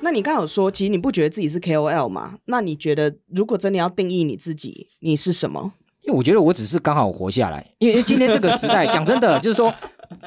[0.00, 2.38] 那你刚刚有说，其实你不觉得自己是 KOL 吗？
[2.44, 5.72] 那你觉得，如果真的要定义你自己，你是什么？
[6.02, 7.66] 因为我觉得我只是刚好活下来。
[7.78, 9.74] 因为今天这个时代，讲真的，就是说，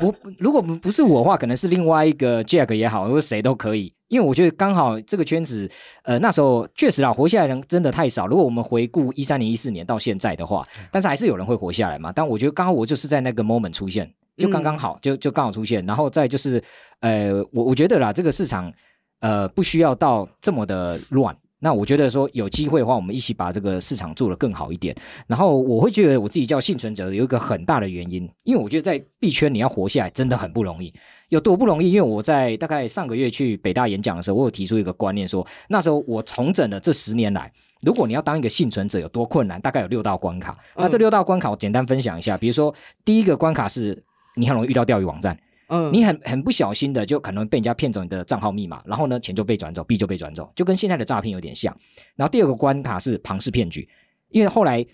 [0.01, 3.93] 不，如果不是我的话，可能是另外一个 Jack 也好，或者谁都可以。
[4.09, 5.69] 因为我觉得刚好这个圈子，
[6.03, 8.27] 呃，那时候确实啊，活下来的人真的太少。
[8.27, 12.11] 如果我们回顾一三年、一四年到现在的话，但是还是有人会活下来嘛。
[12.11, 15.85] 但我觉得刚好我就是在那个 moment 出现，就刚刚好，嗯、就就刚好出现。
[15.85, 16.61] 然后再就是，
[16.99, 18.73] 呃，我我觉得啦，这个市场。
[19.19, 21.35] 呃，不需要到这么的乱。
[21.61, 24.95] 那我觉得说有机会的话，我们一起把这个市场做得更好一点。
[25.27, 30.93] 然后我会觉得我自己叫幸存者有一个很大的原因，因为我觉得在币圈你要活下来真的很不容易，
[31.27, 31.91] 有多不容易？
[31.91, 37.51] 因为我在大概上个月去北大演讲的时候，我有提出一个观念说，那时候我重整了这十年来，
[37.81, 40.57] 如果你要当一个幸存者有多困难，大概有六道关卡。
[40.77, 44.01] 那这六道关卡我简单分享一下，比如说第一个关卡是
[44.35, 45.37] 你很容易遇到钓鱼网站。
[45.69, 51.75] 嗯，你很很不小心的就可能被人家骗走你的账号密码，然后呢，钱就被转走，币就被转走，就跟现在的诈骗有点像。
[52.15, 53.87] 然后第二个关卡是庞氏骗局，
[54.29, 54.85] 因为后来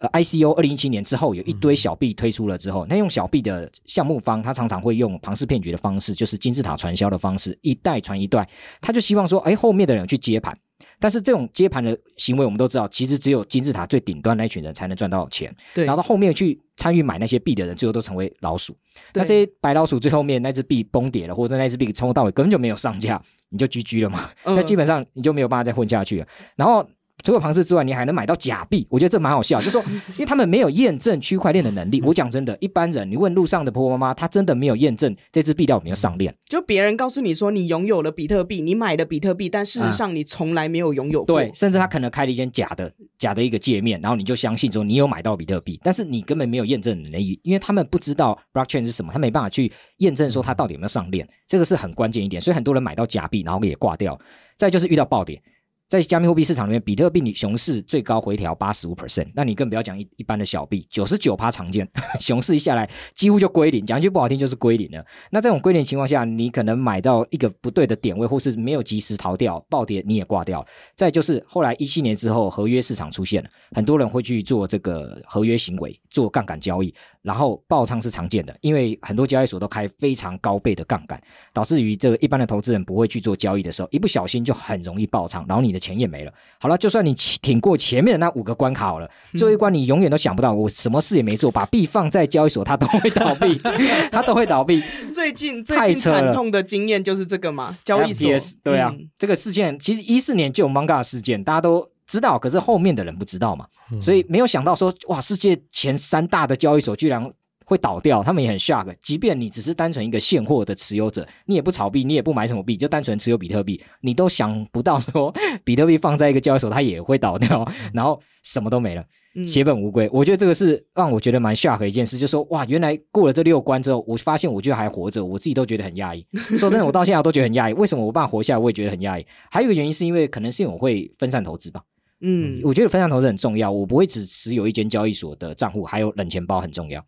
[0.00, 8.48] 呃 ICO 二零一七年之后有一堆小币推出了之后，那用小币的项目方他常常会用庞氏骗局的方式，就是金字塔传销的方式，一代传一代，
[8.80, 10.56] 他就希望说，哎，后面的人去接盘。
[11.00, 15.54] 但是这种接盘的行为，我们都知道，其实只有金字塔最顶端那一群人才能赚到钱。
[15.74, 18.76] 对，然后到后面去参与买那些币的人，最后都成为老鼠。
[19.14, 24.28] 那这些白老鼠最后面那只币崩跌了，或者那只币从头到尾根本就没有上架，你就 GG 了嘛？
[24.44, 26.26] 嗯、那基本上你就没有办法再混下去了。
[26.56, 26.88] 然后。
[27.24, 29.58] 除了庞氏之外，你还能买到假币，我觉得这蛮好笑。
[29.58, 29.82] 就是说，
[30.14, 32.00] 因为他们没有验证区块链的能力。
[32.06, 36.34] 我讲真的，一般人你问路上的婆婆妈妈，她真的没有验证这支币到底有没有上链。
[36.46, 41.40] 就别人告诉你说你拥有了比特币，你买了比特币，但事实上你从来没有拥有过。
[41.40, 54.18] 对，甚至他可能开了一间假的假的一个界面，然后你就相信说你有买到比特币，但是你根本没有验证的能力，因为他们不知道 blockchain 是什么，他没办法去验证说它到底有没有上链，这个是很关键一点，所以很多人买到假币，然后也挂掉。
[54.56, 55.40] 再就是遇到暴跌。
[55.88, 61.88] 在加密货币市场里面，比特币你熊市最高回调八十五 percent，那你更不要讲一一般的小币，九十九趴常见，
[62.20, 65.02] 熊市一下来几乎就归零，讲句不好听就是归零了。
[65.30, 70.62] 那这种归零情况下，你可能买到一个不对的点位，或是没有及时逃掉，暴跌你也挂掉。
[70.94, 81.18] 再就是后来一七年之后，合约市场出现了，很多人会去做这个合约行为，做杠杆交易，然后爆仓是常见的，因为很多交易所都开非常高倍的杠杆，
[81.54, 86.32] 导致于这个一般的投资人不会去做交易的时候，一不小心就很容易爆仓，然后你的钱也没了。
[86.58, 93.60] 好了，就算你挺过前面的那五个关卡好了，最后一关你永远都想不到，我什么事也没做，把币放在交易所，它都会倒闭，
[94.10, 94.82] 它都会倒闭。
[95.12, 98.30] 最近最近惨痛的经验就是这个嘛，交易所。
[98.62, 103.66] 对啊，嗯、这个事件其实一四年就有 Manga 事件，大家都知道，可是后面的人不知道嘛，
[104.00, 107.30] 所以没有想到说，哇，世界前三大的交易所居然。
[107.68, 108.96] 会倒掉，他们也很 shock。
[109.02, 119.04] 即便你只是单纯一个现货的持有者，你也不炒币，你也不买什么币，就单纯持有比特币，你都想不到说 比特币放在一个交易所，它也会倒掉，然后什么都没了，
[119.46, 120.08] 血本无归。
[120.10, 126.26] 我觉得这个是让我觉得蛮 shock 的一件事，就是说哇，原来过了这六关之后，我发现我居然还活着，我自己都觉得很压抑。
[126.58, 129.26] 说真的，我到现在都觉得很压抑，为什么我爸活下来，我也觉得很压抑。
[129.50, 131.82] 还有一个原因是因为可能是因为我会分散投资吧。
[132.20, 137.04] 嗯，我觉得分散投资很重要，我不会只持有一间交易所的账户，还有冷钱包很重要。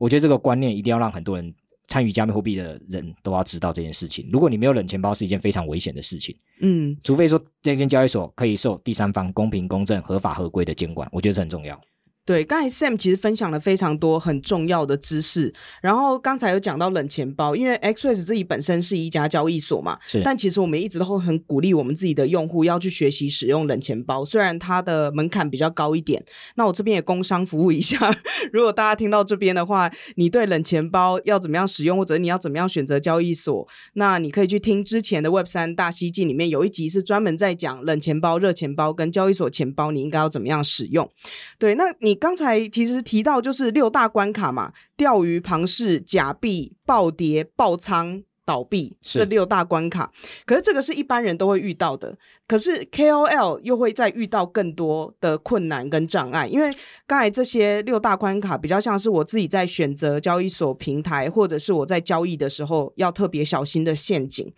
[0.00, 1.54] 我觉得这个观念一定要让很多人
[1.88, 4.26] 参与加密货币的人都要知道这件事情。
[4.32, 6.34] 如果你没有冷钱包，是一件非常危险的事情。
[6.62, 11.78] 嗯，除非说这间交易所可以受第三方公平、公正、合法、合规的监管，我觉得这很重要。
[12.26, 15.52] 对，刚才 Sam 其实分享了非常多很重要的知识，
[15.82, 26.24] 然后刚才有讲到冷钱包，因为 XREX 自己本身是一家交易所嘛，是，但其实我们一直都会很鼓励我们自己的用户要去学习使用冷钱包，虽然它的门槛比较高一点。
[26.54, 27.98] 那我这边也工商服务一下，
[28.52, 41.10] 如果大家听到这边的话，你对冷钱包要怎么样使用，或者你要怎么样选择交易所，那你可以去听之前的 Web 三大西进里面有一集是专门在讲冷钱包、热钱包跟交易所钱包，你应该要怎么样使用。
[41.58, 42.09] 对，那你。
[42.14, 50.10] 刚才其实提到就是六大关卡嘛，钓鱼、庞氏、假币、暴跌、爆仓、倒闭这六大关卡。
[50.44, 52.16] 可是这个是一般人都会遇到的，
[52.48, 56.74] 可是 KOL 又会再遇到更多的困难跟障碍，因为
[57.06, 64.52] 刚才这些六大关卡比较像是我自己在选择交易所平台，或者是我在交易的时候要特别小心的陷阱。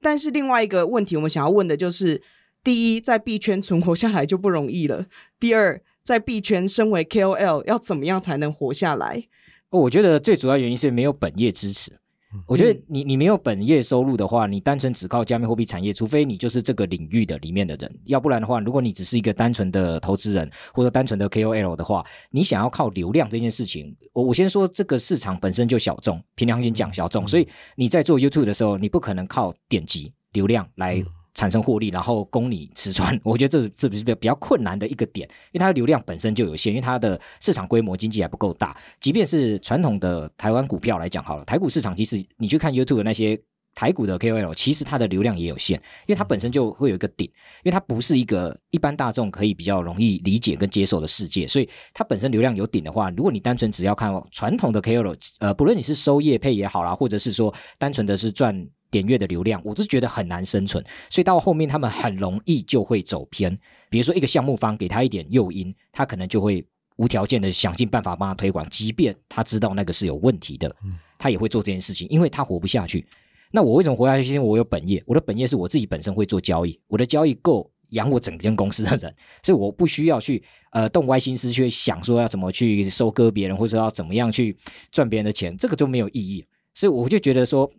[0.00, 2.22] 但是另外一个问题，我们想要问的就是：
[2.62, 5.06] 第一，在币圈存活下来就不容易了；
[5.40, 9.24] 第二，在币圈，身为 KOL，要怎么样才能活下来？
[9.70, 11.98] 我觉得最主要原因是没有本业支持。
[12.46, 31.04] 我觉得你你没有本业收入的话，你单纯只靠加密货币产业，除非你就是这个领域的里面的人，要不然的话，如果你只是一个单纯的投资人或者单纯的 KOL 的话，你想要靠流量这件事情，我我先说这个市场本身就小众，凭良心讲小众，所以你在做 YouTube 的时候，你不可能靠点击流量来。
[31.34, 38.76] 产生获利，然后供你吃穿， 我觉得这这是比较困难的一个点，因为它的流量本身就有限，因为它的市场规模经济还不够大。
[39.00, 43.40] 即便是传统的台湾股票来讲好了，台股市场其实你去看 YouTube 的那些
[43.74, 47.26] 台股的 KOL，其实它的流量也有限，因为它本身就会有一个顶，
[47.62, 58.68] 因为它不是一个一般大众可以比较容易理解跟接受的世界，所以它本身流量有顶的话，如果你单纯只要看传统的 KOL，呃，不论你是收业配也好啦，或者是说单纯的是赚。
[58.92, 63.58] 点阅的流量，我是觉得很难生存，所以到后面他们很容易就会走偏。
[63.88, 66.64] 比如说一个项目方给他一点诱因，他可能就会
[66.96, 70.76] 无条件的想尽办法帮他推广，即便他知道那个是有问题的，
[71.18, 73.04] 他也会做这件事情，因为他活不下去。
[73.50, 74.28] 那我为什么活下去？
[74.28, 84.54] 因为我有本业，我的本业是我自己本身会做交易，我的交易够养我整间公司的人，所以我不需要去呃动歪心思去想说要怎么去收割别人，或者要怎么样去
[84.90, 86.44] 赚别人的钱，这个就没有意义。
[86.74, 87.70] 所以我就觉得说。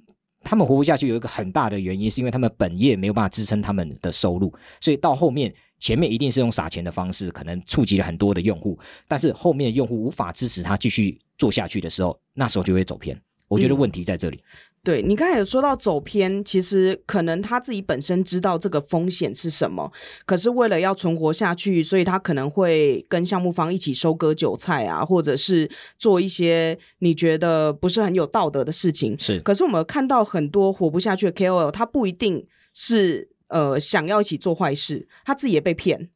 [0.43, 8.77] 他们活不下去有一个很大的原因，是因为他们本业没有办法支撑他们的收入，所以到后面前面一定是用撒钱的方式，可能触及了很多的用户，
[9.08, 13.19] 但是后面用户无法支持他继续做下去的时候，那时候就会走偏。
[13.47, 14.38] 我觉得问题在这里。
[14.38, 19.89] 嗯对，你刚才有说到走偏，其实可能他自己本身知道这个风险是什么，
[20.26, 29.17] 可是为了要存活下去，所以他可能会跟项目方一起收割韭菜啊，或者是做一些你觉得不是很有道德的事情。
[29.17, 36.10] 是，可是我们看到很多活不下去的 KOL，他不一定是呃想要一起做坏事，他自己也被骗。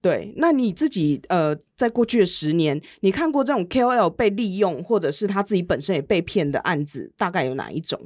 [0.00, 8.00] 对，那你自己呃，在过去的十年，你看过这种 KOL 被利用，或者是他自己本身也被骗的案子，大概有哪一种？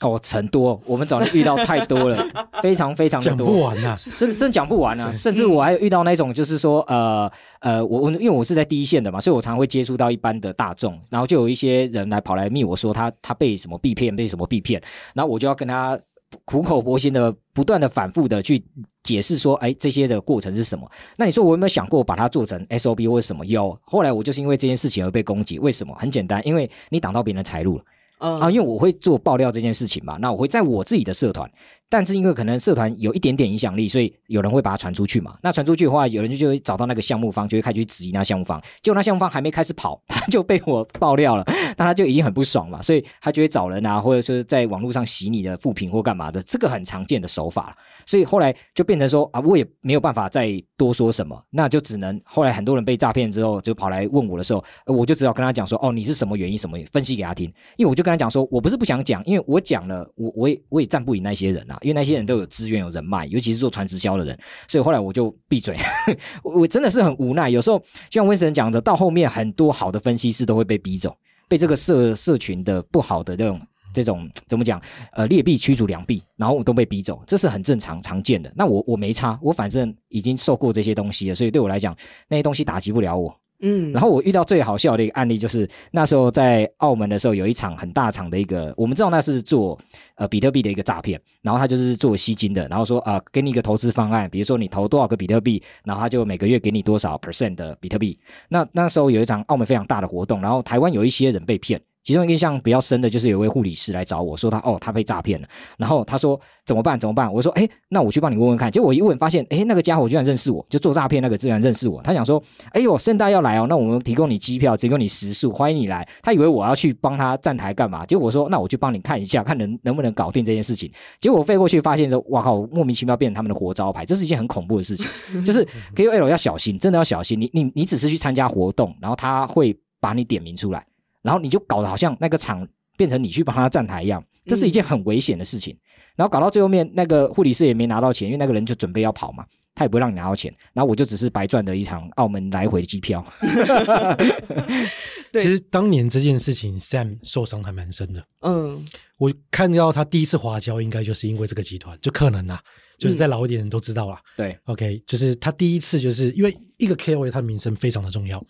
[0.00, 2.22] 哦，很多，我们早就遇到太多了，
[2.62, 5.10] 非常非常的多，讲不完啊，真真讲不完啊。
[5.10, 14.82] 甚至我还有遇到那种，就是说，呃呃，我我因为我是在第一线的嘛，所以我常常会接触到一般的大众，然后就有一些人来跑来密我说他他被什么被骗，被什么被骗，
[15.14, 15.98] 然后我就要跟他
[16.44, 18.62] 苦口婆心的、不断的、反复的去
[19.02, 20.90] 解释说，哎，这些的过程是什么？
[21.16, 23.46] 那你说我有没有想过把它做成 SOP 或者什么？
[23.46, 23.78] 有。
[23.82, 25.94] 后来我就是因为这件事情而被攻击，为什么？
[25.94, 27.84] 很简单，因为你挡到别人的财路了。
[28.18, 31.50] 嗯、啊，因为我会做爆料这件事情嘛，那我会在我自己的社团，
[31.88, 35.36] 但是因为可能社团有一点点影响力，所以有人会把它传出去嘛。
[35.42, 38.60] 那传出去的话，有人就就会找到那个项目方，就会开始去质疑那项目方。
[38.82, 41.44] 结果那项目方还没开始跑，他就被我爆料了，
[41.76, 47.76] 那他就已经很不爽嘛，所以他就会找人啊，或者说在网络上洗你的负评或干嘛的，这个很常见的手法。
[48.04, 65.76] 所以后来就变成说啊，我也没有办法再多说什么，那就只能后来很多人被诈骗之后，就跑来问我的时候，我就只好跟他讲说，哦，你是什么原因，什么分析给他听，因为我就跟他讲说，我不是不想讲，因为我讲了，我我也我也站不赢那些人啊，因为那些人都有资源有人脉，尤其是做传直销的人，所以后来我就闭嘴，
[66.42, 71.16] 我真的是很无奈，有时候像温神讲的，到后面很多好的分析师都会被逼走，
[71.48, 73.60] 被这个社社群的不好的这种。
[73.94, 74.78] 这种怎么讲？
[75.12, 78.52] 呃，劣币驱逐良币，然后我都被逼走，这是很正常常见的。
[78.54, 81.96] 那我我没差，我反正已经受过这些东西了，所以对我来讲，
[82.28, 83.34] 那些东西打击不了我。
[83.60, 83.92] 嗯。
[83.92, 89.78] 然后我遇到最好笑的一个案例，就是那时候在澳门的时候，有一场很大场的一个，我们知道那是做
[90.16, 98.18] 呃比特币的一个诈骗，然后他就是做吸金的，然后说啊、给你一个投资方案，比如说你投多少个比特币，然后他就每个月给你多少 percent 的比特币。
[98.48, 101.80] 那那时候有一场澳门非常大的活动，然后台湾有一些人被骗。
[102.06, 107.30] 其中印象比较深的就是有位护理师来找我说他哦，他被诈骗了，然后他说怎么办怎么办？
[107.34, 108.70] 我说哎，那我去帮你问问看。
[108.70, 112.00] 结果我一问发现哎，那个家伙居然认识我，就做诈骗那个居然认识我。
[112.02, 112.40] 他想说
[112.70, 116.08] 哎呦，盛大要来哦，那我们提供你机票，提供你食宿，欢迎你来。
[116.22, 118.06] 他以为我要去帮他站台干嘛？
[118.06, 120.88] 结果我说那我去帮你看一下，看能能不能搞定这件事情。
[121.20, 125.44] 结果我飞过去发现说哇靠，莫名其妙变成他们的活招牌，这是一件很恐怖的事情。
[125.44, 127.40] 就是 KOL 要小心，真的要小心。
[127.40, 130.86] 你你你只是去参加活动，然后他会把你点名出来，
[131.26, 132.66] 然后你就搞得好像那个场。
[132.98, 135.74] 变成你去帮他站台一样，这是一件很危险的事情。
[135.74, 135.80] 嗯、
[136.16, 140.50] 然后搞到最后面，那个护理师也没拿到钱，因为那个人就准备要跑嘛，他也不会让你拿到钱。
[140.72, 143.22] 然后我就只是白赚了一场澳门来回的机票。
[145.30, 148.26] 对其实当年这件事情，Sam 受伤还蛮深的。
[148.40, 148.82] 嗯，
[149.18, 152.58] 我看到他第一次滑跤，应该就是因为这个集团，就可能啊，
[152.96, 154.16] 就是在老一点人都知道了。
[154.38, 158.42] 对、嗯、，OK，就是他第一次就是因为一个 KOL，他的名声非常的重要，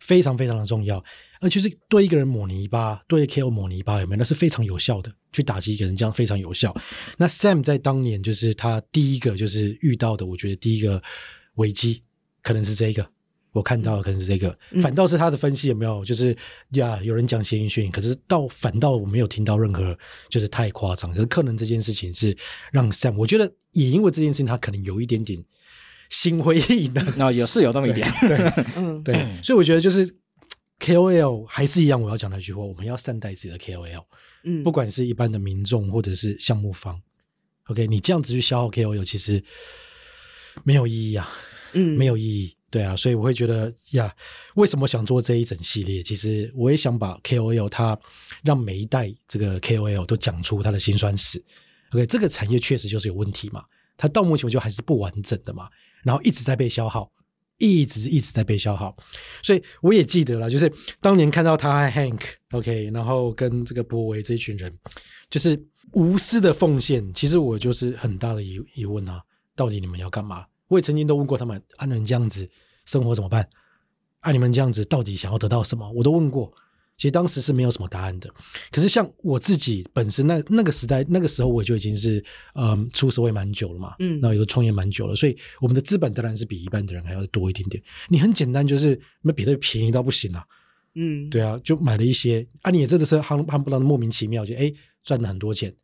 [0.00, 1.00] 非常非常的重要。
[1.40, 4.18] 而就是对一个人抹泥巴，对 KO 抹泥巴有没有？
[4.18, 6.76] 那是非常有效的，去打击一个人，这样非常有效。
[7.16, 11.02] 那 Sam 在当年就是他第一个就是遇到的，我觉得第一个
[11.54, 12.02] 危机
[12.42, 13.08] 可能是这个，
[13.52, 14.54] 我看到的可能是这个。
[14.72, 16.04] 嗯、反倒是他的分析有没有？
[16.04, 16.36] 就是
[16.72, 21.10] 呀，有人讲闲言闲语，可是到反倒我没有听到任何就是太夸张。
[21.10, 22.36] 可是可能这件事情是
[22.70, 25.42] 让 Sam，我觉得也因为这件事情，他可能有一点点
[26.10, 27.14] 心灰意冷。
[27.16, 28.36] 那有是有那么一点，对，
[28.76, 29.14] 嗯，对。
[29.42, 30.16] 所以我觉得就是。
[30.80, 34.04] KOL 还是一样，我要讲那句话，我们要善待自己的 KOL，
[34.44, 37.00] 嗯，不管是一般的民众或者是项目方
[37.66, 39.44] ，OK，你这样子去消耗 KOL，其实
[40.64, 41.28] 没有意义啊，
[41.74, 44.12] 嗯，没有意义，对啊，所以我会觉得呀，
[44.54, 46.02] 为什么想做这一整系列？
[46.02, 47.98] 其实我也想把 KOL 它
[48.42, 51.42] 让每一代这个 KOL 都讲出他的辛酸史
[51.92, 53.62] ，OK，这个产业确实就是有问题嘛，
[53.98, 55.68] 它到目前为止还是不完整的嘛，
[56.02, 57.12] 然后一直在被消耗。
[57.60, 58.96] 一直一直在被消耗，
[59.42, 64.76] 所以我也记得了，就是当年看到他和 Hank，OK，然后跟这个博维这一群人，
[65.28, 67.12] 就是无私的奉献。
[67.12, 69.22] 其实我就是很大的疑疑问啊，
[69.54, 70.46] 到底你们要干嘛？
[70.68, 72.48] 我也曾经都问过他们，按、啊、你们这样子
[72.86, 73.46] 生活怎么办？
[74.20, 75.90] 按、啊、你们这样子到底想要得到什么？
[75.92, 76.52] 我都问过。
[77.00, 78.28] 其实当时是没有什么答案的，
[78.70, 82.22] 可是像我自己本身那那个时代那个时候我就已经是
[82.54, 87.82] 嗯出社会蛮久了嘛，嗯，然后也都创业蛮久了，所以我们的资本当然是比一般的人还要多一点点。
[88.10, 90.44] 你很简单就是那比特币便宜到不行啊，
[90.94, 94.70] 嗯，对啊，就买了一些啊，你也真的是夯夯不啷的莫名其妙就哎
[95.02, 95.74] 赚了很多钱。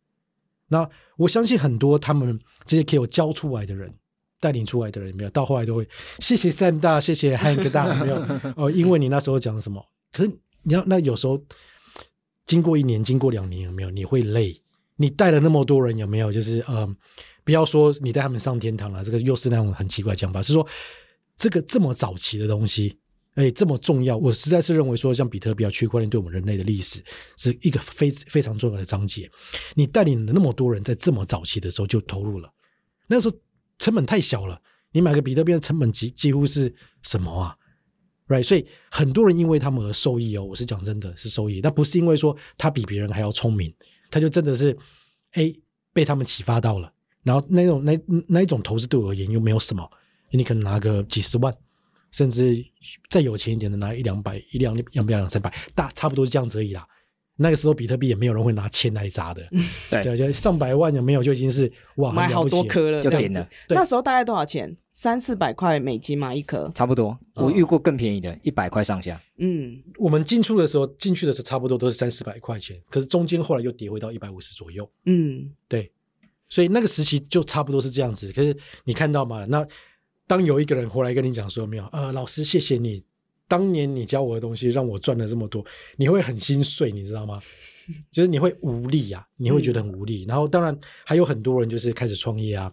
[0.68, 0.86] 那
[1.16, 3.90] 我相信很多他们这些 KOL 教出来的人
[4.38, 5.88] 带领出来的人没有到后来都会
[6.18, 8.16] 谢谢 Sam 大，谢谢 Hank 大没有
[8.54, 10.30] 哦，因为你那时候讲什么，可是。
[10.66, 11.40] 你要那有时候
[12.44, 14.60] 经过一年，经过两年，有没有你会累？
[14.96, 16.32] 你带了那么多人，有没有？
[16.32, 16.86] 就是呃，
[17.44, 20.42] 不要说你带他们上天堂了，这个又是那种很奇怪的讲法。
[20.42, 20.66] 是说
[21.36, 22.98] 这个这么早期的东西，
[23.34, 27.00] 哎，这么重要，我实在是认为说，像比特币、区块链对我们人类的历史
[27.36, 29.30] 是一个非非常重要的章节。
[29.74, 32.52] 你带领了那么多人，在这么早期的时候就投入了，
[33.06, 33.36] 那时候
[33.78, 34.60] 成本太小了，
[34.90, 37.54] 你买个比特币的成本几几乎是什么啊
[38.28, 43.72] ？Right，所以很多人因为他们而受益哦，我是讲真的是受益，那不是因为说他比别人还要聪明，
[44.10, 44.76] 他就真的是
[45.32, 45.52] 哎
[45.92, 49.88] 被他们启发到了，然后那种那那一种投资对我而言又没有什么，
[50.30, 51.54] 你可能拿个几十万，
[52.10, 52.64] 甚至
[53.08, 56.86] 再有钱一点的拿一两百一两两百两三百，大差不多是这样子而已啦。
[57.38, 59.46] 那个时候比特币也没有人会拿钱来砸的，
[59.90, 63.46] 对对，就上百万有没有就已经是哇买好多颗了，就点了。
[63.68, 64.74] 那时候大概多少钱？
[64.90, 67.18] 三四百块美金嘛一颗，差不多。
[67.34, 69.20] 我遇过更便宜的，一百块上下。
[69.36, 74.90] 嗯，我们进出的时候进去的时候差不多都是三四百块钱，可是中间后来又跌回到一百五十左右。
[75.04, 75.92] 嗯，对，
[76.48, 78.32] 所以那个时期就差不多是这样子。
[78.32, 79.44] 可是你看到吗？
[79.44, 79.66] 那
[80.26, 83.04] 当有一个人回来跟你讲说没有，呃，老师谢谢你。
[83.48, 85.64] 当年你教我的东西让我赚了这么多，
[85.96, 87.40] 你会很心碎，你知道吗？
[88.10, 90.24] 就是你会无力啊，你会觉得很无力。
[90.24, 92.72] 嗯、然后当然还有很多人就是开始创业啊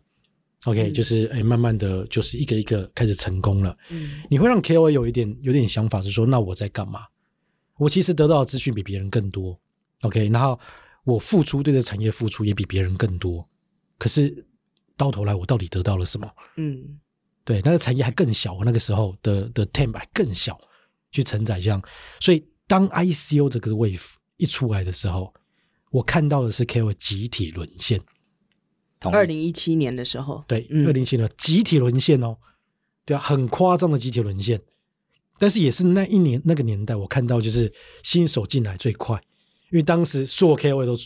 [0.66, 3.78] ，OK，、嗯、就是哎，慢慢的就是一个一个开始成功了。
[3.92, 7.02] 嗯，你会让 KOL 有一点有点想法，是说那我在干嘛？
[7.78, 9.60] 我其实得到的资讯比别人更多
[10.02, 10.60] ，OK，然后
[11.04, 13.48] 我付出对这产业付出也比别人更多，
[14.00, 14.44] 可是
[14.98, 16.28] 到头来我到底得到了什么？
[16.58, 17.00] 嗯。
[17.46, 20.58] 对，那个产业还更小，那个时候的的 TAM 还更小，
[21.12, 21.84] 去承载这样。
[22.22, 24.02] 所以当 ICO 这个 wave
[24.38, 25.34] 一出来的时候，
[25.92, 28.00] 我看到的是 KOL 集体沦陷。
[29.12, 32.38] 二零一七年的时候，对，二零一七年集体沦陷哦，
[33.04, 34.62] 对啊，很夸张的集体沦陷。
[35.38, 37.74] 但是也是那一年那个年代，我看到就是
[38.04, 39.22] 新手进来最快，
[39.72, 40.98] 因为当时所有 KOL 都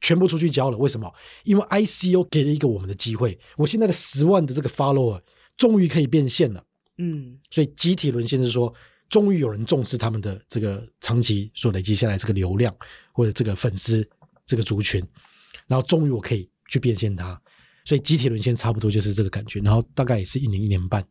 [0.00, 0.78] 全部出去交了。
[0.78, 1.12] 为什么？
[1.44, 3.38] 因为 ICO 给了一个我们的机会。
[3.58, 5.20] 我现在的十万的这个 follower。
[5.62, 6.64] 终于可以变现了，
[6.98, 8.74] 嗯，所以集体沦陷是说，
[9.08, 12.74] 终于有人重视他们的这个长期所累积下来这个流量
[13.12, 14.04] 或者这个粉丝
[14.44, 15.00] 这个族群，
[15.68, 17.40] 然后终于我可以去变现它，
[17.84, 19.60] 所以集体沦陷差不多就是这个感觉。
[19.60, 21.06] 然后大概也是一年一年半，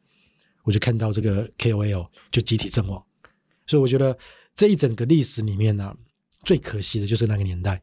[0.63, 3.01] 我就看到这个 KOL 就集体阵亡，
[3.65, 4.17] 所以我觉得
[4.53, 5.95] 这一整个历史里面呢、啊，
[6.43, 7.81] 最可惜的就是那个年代。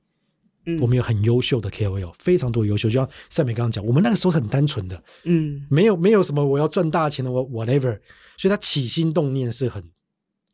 [0.80, 2.88] 我们有很优秀的 KOL，非常多优秀。
[2.88, 7.98] 就像赛美刚刚讲，我们那个时候很单纯的，嗯，没有没有什么我要赚大钱的，我 whatever。
[8.36, 9.82] 所以他起心动念是很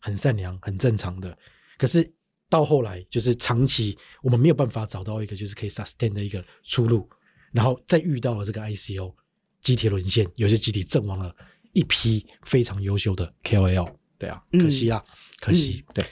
[0.00, 1.36] 很善良、很正常的。
[1.76, 2.08] 可是
[2.48, 7.08] 到后来，就是长期我们没有办法找到一个就是可以 sustain 的一个出路，
[7.52, 9.12] 然后再遇到了这个 ICO
[9.60, 11.34] 集体沦陷，有些集体阵亡了
[11.72, 13.90] 一批非常优秀的 KOL。
[14.18, 15.84] 对啊，可惜啊，嗯、可惜。
[15.92, 16.04] 对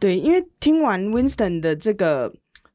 [0.00, 2.32] 对，因为听完 Winston 的这个。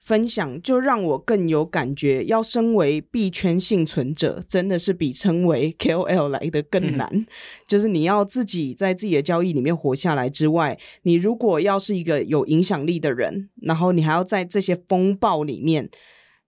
[0.07, 7.09] 分享就让我更有感觉，要身为币圈幸存者，真的是比称为 KOL 来的更难。
[7.11, 7.27] 嗯、
[7.67, 15.89] 就是你要自己在自己的交易里面活下来之外，你如果要是一个有影响力的人，然后你还要在这些风暴里面，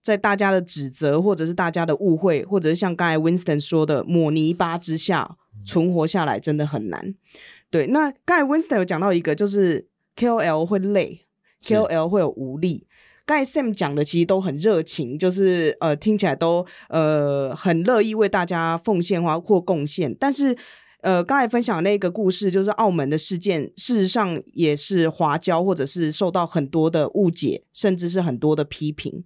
[0.02, 5.36] 在大家的指责或者是大家的误会，或者是像刚才 Winston 说的抹泥巴之下
[5.66, 7.14] 存活下来，真的很难。
[7.70, 9.86] 对，那刚才 Winston 有讲到一个，就是
[10.16, 11.26] KOL 会累
[11.62, 12.86] ，KOL 会有无力。
[13.30, 20.12] 刚才 Sam 讲的其实都很热情，就是呃听起来都呃很乐意为大家奉献或或贡献。
[20.18, 20.56] 但是
[21.02, 29.22] 呃刚才分享那个故事，就是澳门的事件，事实上也是华交或者是受到很多的误解，甚至是很多的批评。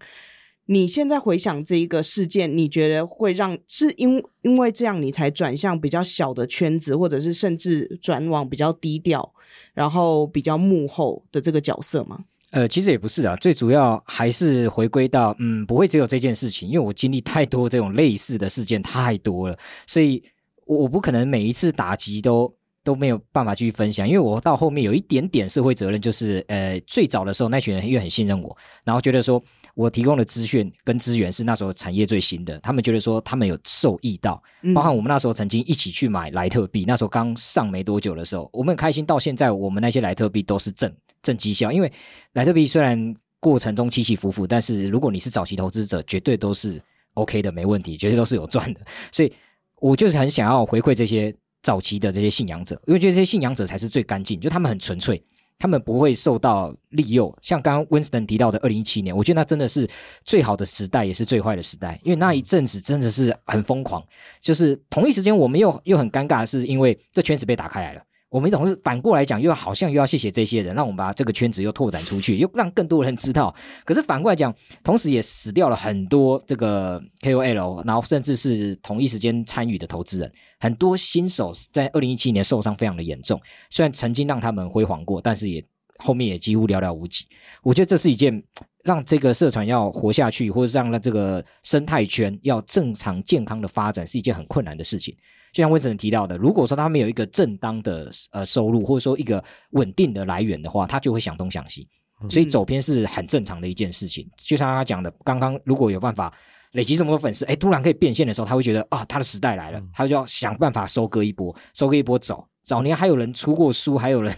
[0.67, 9.33] 你现在回想这一个事件，你觉得会让是因因为这样你才转向比较小的圈子，或者是甚至转往比较低调，
[9.73, 12.25] 然后比较幕后的这个角色吗？
[12.55, 20.23] 呃，其实也不是啊，最主要还是回归到，嗯，不会只有这件事情，因为我经历太多这种类似的事件太多了，所以
[20.65, 29.43] 我我不可能每一次打击都都没有办法继续分享，因为我到后面有一点点社会责任，就是呃，最早的时候那群人因为很信任我，然后觉得说
[29.75, 34.41] 我提供的资讯跟资源是那时候产业最新的，他们觉得说他们有受益到，
[34.73, 40.95] 包含我们那时候曾经一起去买莱特币，那时候刚上没多久的时候，我们很开心，到现在我们那些莱特币都是正。
[41.25, 41.93] 正绩效，因为
[42.35, 46.81] 莱特币虽然过程中起起伏伏，但是如果你是早期投资者，绝对都是
[47.15, 48.81] OK 的，没问题，绝对都是有赚的。
[49.11, 49.33] 所以，
[49.81, 55.23] 我就是很想要回馈这些早期的这些信仰者，因为觉得这些信仰者才是最干净，就他们很纯粹，
[55.59, 57.35] 他们不会受到利诱。
[57.41, 59.89] 像刚刚 Winston 提到的二零一七年，我觉得那真的是
[60.25, 64.03] 最好的时代，也是最坏的时代，因为那一阵子真的是很疯狂。
[64.41, 68.03] 就是同一时间，我们又又很尴尬是，因为这圈子被打开来了。
[68.35, 73.55] 我们总是反过来讲，又好像又要谢谢这些人，让我们把这个圈子又拓展出去，又让更多人知道。
[73.85, 83.41] 可是反过来讲，同时也死掉了很多这个 KOL，然后甚至是同一时间参与的投资人，很多新手在二零一七年受伤非常的严重。
[83.71, 85.65] 虽然曾经让他们辉煌过，但是也
[85.99, 87.25] 后面也几乎寥寥无几。
[87.63, 88.43] 我觉得这是一件
[88.83, 95.17] 让这个社团要活下去，或者让这个生态圈要正常健康的发展，是一件很困难的事情。
[95.55, 101.89] 就像温森提到的，如果说他没有一个正当的呃收入，或者说一个稳定的来源的话，他就会想东想西。
[102.31, 104.29] 所以走偏是很正常的一件事情。
[104.37, 106.33] 就像他讲的，刚刚如果有办法
[106.73, 112.45] 累积这么多粉丝，哎，突然可以变现的时候，他会觉得啊，他的时代来了，他就要想办法收割一波，收割一波走。
[112.63, 114.35] 早年还有人出过书，还有人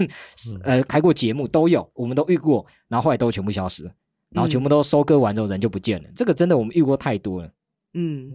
[0.64, 3.84] 呃开过节目，都有，我们都遇过，然后后来都全部消失，
[4.30, 6.08] 然后全部都收割完之后人就不见了。
[6.14, 7.50] 这个真的我们遇过太多了。
[7.94, 8.32] 嗯。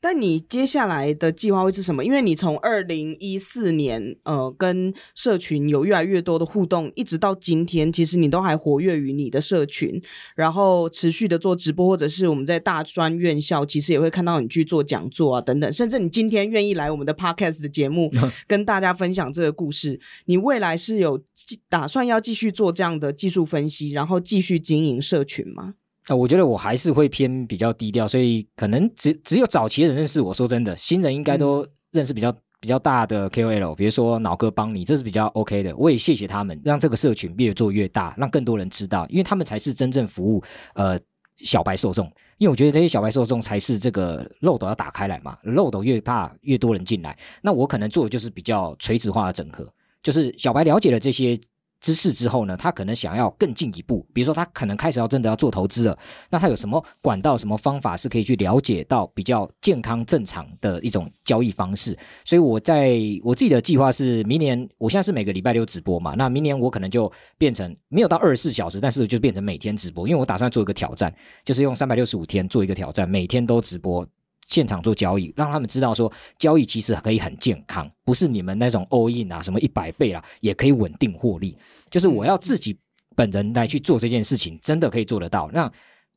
[0.00, 2.02] 但你接下来的计划会是什么？
[2.04, 10.00] 因为你从二零一四年，呃，跟社群有越来越多的互动，一直到今天，其实你都还活跃于你的社群，
[10.34, 18.10] 然后持续的做直播，或者是我们在大专院校，其实也会看到你去做讲座啊，等等，甚至你今天愿意来我们的 Podcast 的节目，
[18.48, 21.22] 跟大家分享这个故事，你未来是有
[21.68, 25.74] 打算要继续做这样的技术分析，然后继续经营社群吗？
[26.06, 30.34] 啊，我觉得我还是会偏比较低调，所以可能只只有早期的人认识我。
[30.34, 35.76] 说真的，新人应该都认识比较比较大的 KOL，比如说脑哥帮你，这是比较 OK 的。
[35.76, 40.42] 我也谢谢他们，让这个社群越做越大，让更多人知道，因为他们才是真正服务
[40.74, 40.98] 呃
[41.36, 42.10] 小白受众。
[42.38, 47.16] 因为我觉得这些小白受众才是这个漏斗要打开来嘛，漏斗越大，越多人进来。
[47.42, 49.70] 那我可能做的就是比较垂直化的整合，
[50.02, 51.38] 就是小白了解了这些。
[51.80, 55.98] 知识之后呢，他可能想要更进一步，比如说他可能开始要真的要做投资了，
[56.30, 61.96] 那他有什么管道、什么方法是可以去了解到比较健康正常的一种交易方式？
[62.24, 71.14] 所以我在我自己的计划是，明年我现在是每个礼拜六直播嘛，那明年我可能就变成没有到二十四小时，但是就变成每天直播，因为我打算做一个挑战，
[71.44, 74.06] 就是用三百六十五天做一个挑战，每天都直播。
[74.50, 81.56] 现场做交易，让他们知道说交易其实可以很健康，不是你们那种 all in 啊，什么一百倍啦，也可以稳定获利。
[81.90, 82.78] 就是我要自己
[83.16, 85.50] 本人来去做这件事情，真的可以做得到。
[85.52, 85.72] 那。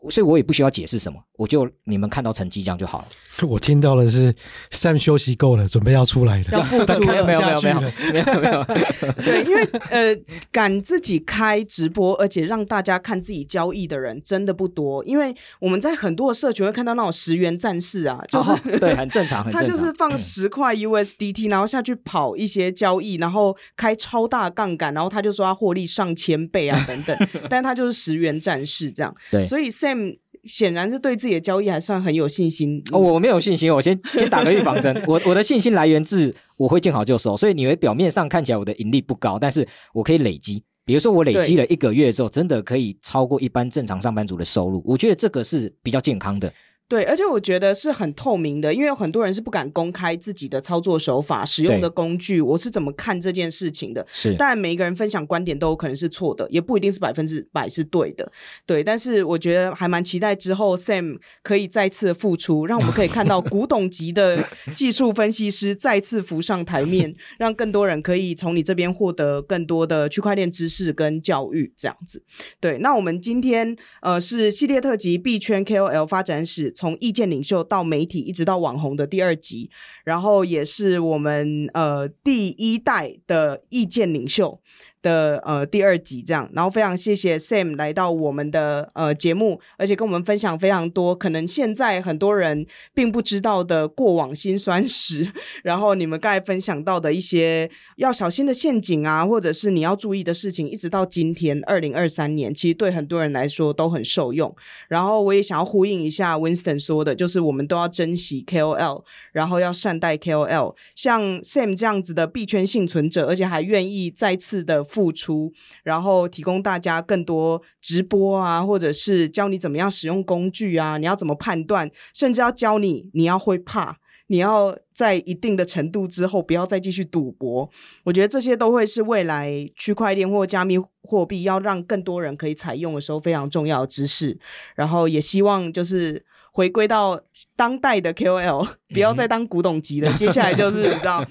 [0.10, 3.08] 所以我也不需要解释什么，我就你们看到成绩这样就好了。
[3.48, 4.34] 我听到的是
[4.72, 8.64] Sam 休息够了，准备要出来了，要付出了，没有没有没有没有没有。
[9.26, 10.16] 对，因为呃，
[10.52, 15.04] 敢自己开直播，而且让大家看自己交易的人真的不多。
[15.06, 19.66] 因为我们在很多的社群会看到那种十元战士啊，就是、哦、对，很正常，很正常。
[19.66, 27.18] 他就是放十块 USDT，然后下去跑一些交易，然后开超大杠杆，然后他就说他获利上千倍啊等等。
[27.50, 29.16] 但他就是十元战士这样。
[29.32, 30.18] 对，所以 Sam。
[30.44, 32.82] 显然是对自己的交易还算很有信心。
[32.92, 34.96] 哦，我没有信心，我先先打个预防针。
[35.08, 40.64] 我我的信心来源自我会见好就收，所以你会表面上看起来我的盈利不高，但是我可以累积。
[40.86, 44.84] 比如说我累积了一个月之后，真的可以超过一般正常上班族的收入。
[44.86, 46.54] 我觉得这个是比较健康的。
[46.86, 54.06] 对，而且我觉得是很透明的，因为有很多人是不敢公开自己的操作手法、使用的工具，我是怎么看这件事情的。
[54.12, 58.32] 是，当然每一个人分享观点都有可能是错的，也不一定是百分之百是对的。
[58.68, 72.22] 对，但是我觉得还蛮期待之后 Sam 可以再次复出，让我们可以看到古董级的 技术分析师再次浮上台面，让更多人可以从你这边获得更多的区块链知识跟教育这样子。
[72.60, 76.72] 对，那我们今天呃是系列特辑币圈 KOL 发展史。
[76.84, 79.70] 从意见领袖到媒体，一直到网红的第二集，
[80.04, 84.60] 然后也是我们呃第一代的意见领袖。
[85.04, 95.32] 的呃第二集这样，然后非常谢谢 Sam 来到我们的呃节目，而且跟我们分享非常多可能现在很多人并不知道的过往辛酸史，
[95.64, 104.56] 然后你们刚才分享到的一些要小心的陷阱啊，或者是你要注意的事情，一直到今天二零二三年，其实对很多人来说都很受用。
[104.88, 114.82] 然后我也想要呼应一下 Winston 说的，就是我们都要珍惜 KOL，然后要善待 KOL，像 Sam 这样子的币圈幸存者，而且还愿意再次的。
[114.94, 115.52] 付出，
[115.84, 127.68] 然后提供大家更多直播啊，或者是教你怎么样使用工具啊，你要怎么判断，甚至要教你你要会怕，你要在一定的程度之后不要再继续赌博。
[128.04, 134.38] 我觉得这些都会是未来区块链或加密货币要让更多人可以采用的时候非常重要的知识。
[134.76, 137.20] 然后也希望就是回归到
[137.56, 140.14] 当代的 KOL，不要再当古董级了。
[140.20, 141.26] 接下来就是你知道。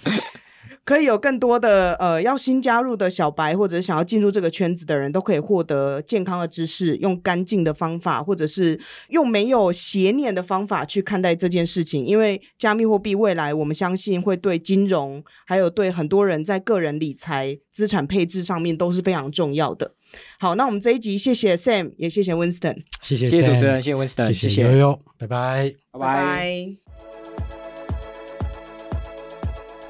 [0.84, 8.80] 可以有更多的呃，要新加入的小白，或者是想要进入这个圈子的人，都可以获得健康的知识，用干净的方法，或者是
[9.10, 12.04] 用没有邪念的方法去看待这件事情。
[12.04, 19.94] 因为加密货币未来，我们相信会对金融，还有对很多人在个人理财、资产配置上面都是非常重要的。
[20.38, 24.62] 好，那我们这一集谢谢 Sam，也谢谢 Winston，谢谢，谢谢主持人，谢谢 Winston，谢谢。
[24.64, 26.81] 悠悠，拜拜，拜拜。